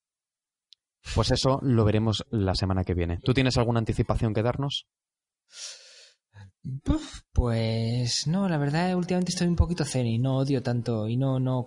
[1.13, 3.19] Pues eso lo veremos la semana que viene.
[3.23, 4.87] ¿Tú tienes alguna anticipación que darnos?
[7.31, 11.39] Pues no, la verdad últimamente estoy un poquito zen y no odio tanto y no
[11.39, 11.65] no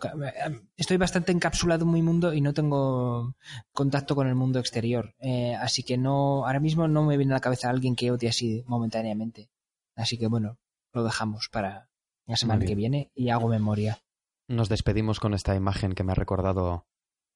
[0.76, 3.34] estoy bastante encapsulado en mi mundo y no tengo
[3.72, 7.36] contacto con el mundo exterior, eh, así que no ahora mismo no me viene a
[7.36, 9.50] la cabeza alguien que odie así momentáneamente,
[9.96, 10.58] así que bueno
[10.92, 11.88] lo dejamos para
[12.26, 14.02] la semana que viene y hago memoria.
[14.48, 16.86] Nos despedimos con esta imagen que me ha recordado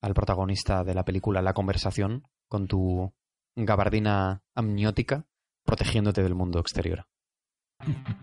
[0.00, 3.14] al protagonista de la película La conversación con tu
[3.56, 5.26] gabardina amniótica
[5.64, 7.06] protegiéndote del mundo exterior.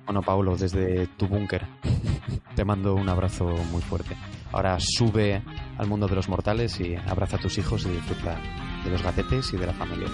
[0.06, 1.66] Bueno, Paulo, desde tu búnker
[2.56, 4.16] te mando un abrazo muy fuerte.
[4.52, 5.42] Ahora sube
[5.78, 8.38] al mundo de los mortales y abraza a tus hijos y disfruta
[8.84, 10.10] de los gatetes y de la familia.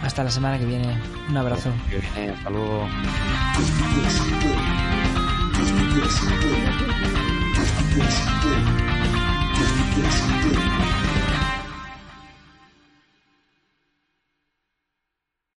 [0.00, 0.98] Hasta la semana que viene.
[1.28, 1.70] Un abrazo.
[2.32, 2.86] hasta luego.